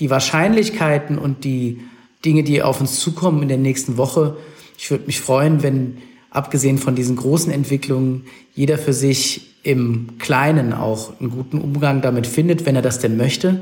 die 0.00 0.10
Wahrscheinlichkeiten 0.10 1.18
und 1.18 1.44
die 1.44 1.80
Dinge, 2.24 2.42
die 2.42 2.62
auf 2.62 2.80
uns 2.80 2.98
zukommen 3.00 3.42
in 3.42 3.48
der 3.48 3.58
nächsten 3.58 3.96
Woche, 3.96 4.36
ich 4.76 4.90
würde 4.90 5.06
mich 5.06 5.20
freuen, 5.20 5.62
wenn 5.62 5.98
abgesehen 6.30 6.78
von 6.78 6.94
diesen 6.94 7.16
großen 7.16 7.52
Entwicklungen 7.52 8.24
jeder 8.54 8.78
für 8.78 8.92
sich 8.92 9.52
im 9.62 10.18
Kleinen 10.18 10.72
auch 10.72 11.20
einen 11.20 11.30
guten 11.30 11.60
Umgang 11.60 12.00
damit 12.00 12.26
findet, 12.26 12.66
wenn 12.66 12.74
er 12.74 12.82
das 12.82 12.98
denn 12.98 13.16
möchte. 13.16 13.60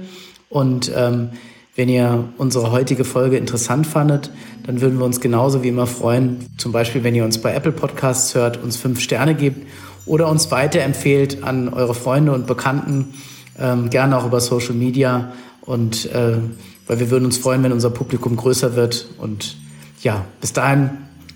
Und 0.48 0.90
ähm, 0.96 1.30
wenn 1.76 1.88
ihr 1.88 2.28
unsere 2.38 2.72
heutige 2.72 3.04
Folge 3.04 3.36
interessant 3.36 3.86
fandet, 3.86 4.30
dann 4.64 4.80
würden 4.80 4.98
wir 4.98 5.04
uns 5.04 5.20
genauso 5.20 5.62
wie 5.62 5.68
immer 5.68 5.86
freuen, 5.86 6.38
zum 6.58 6.72
Beispiel, 6.72 7.04
wenn 7.04 7.14
ihr 7.14 7.24
uns 7.24 7.38
bei 7.38 7.54
Apple 7.54 7.72
Podcasts 7.72 8.34
hört, 8.34 8.62
uns 8.62 8.76
fünf 8.76 9.00
Sterne 9.00 9.34
gebt 9.34 9.66
oder 10.06 10.28
uns 10.28 10.50
weiterempfehlt 10.50 11.42
an 11.42 11.68
eure 11.68 11.94
Freunde 11.94 12.32
und 12.32 12.46
Bekannten, 12.46 13.14
ähm, 13.58 13.90
gerne 13.90 14.16
auch 14.16 14.26
über 14.26 14.40
Social 14.40 14.74
Media. 14.74 15.32
Und 15.62 16.06
äh, 16.12 16.38
weil 16.86 16.98
wir 16.98 17.10
würden 17.10 17.26
uns 17.26 17.38
freuen, 17.38 17.62
wenn 17.62 17.72
unser 17.72 17.90
Publikum 17.90 18.36
größer 18.36 18.74
wird. 18.74 19.06
Und 19.18 19.56
ja, 20.02 20.24
bis 20.40 20.52
dahin 20.52 20.90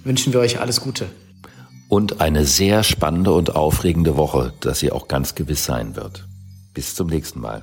wünschen 0.05 0.33
wir 0.33 0.41
euch 0.41 0.61
alles 0.61 0.81
Gute. 0.81 1.07
Und 1.89 2.21
eine 2.21 2.45
sehr 2.45 2.83
spannende 2.83 3.33
und 3.33 3.55
aufregende 3.55 4.17
Woche, 4.17 4.53
dass 4.61 4.81
sie 4.81 4.91
auch 4.91 5.07
ganz 5.07 5.35
gewiss 5.35 5.65
sein 5.65 5.95
wird. 5.97 6.27
Bis 6.73 6.95
zum 6.95 7.07
nächsten 7.07 7.41
Mal. 7.41 7.63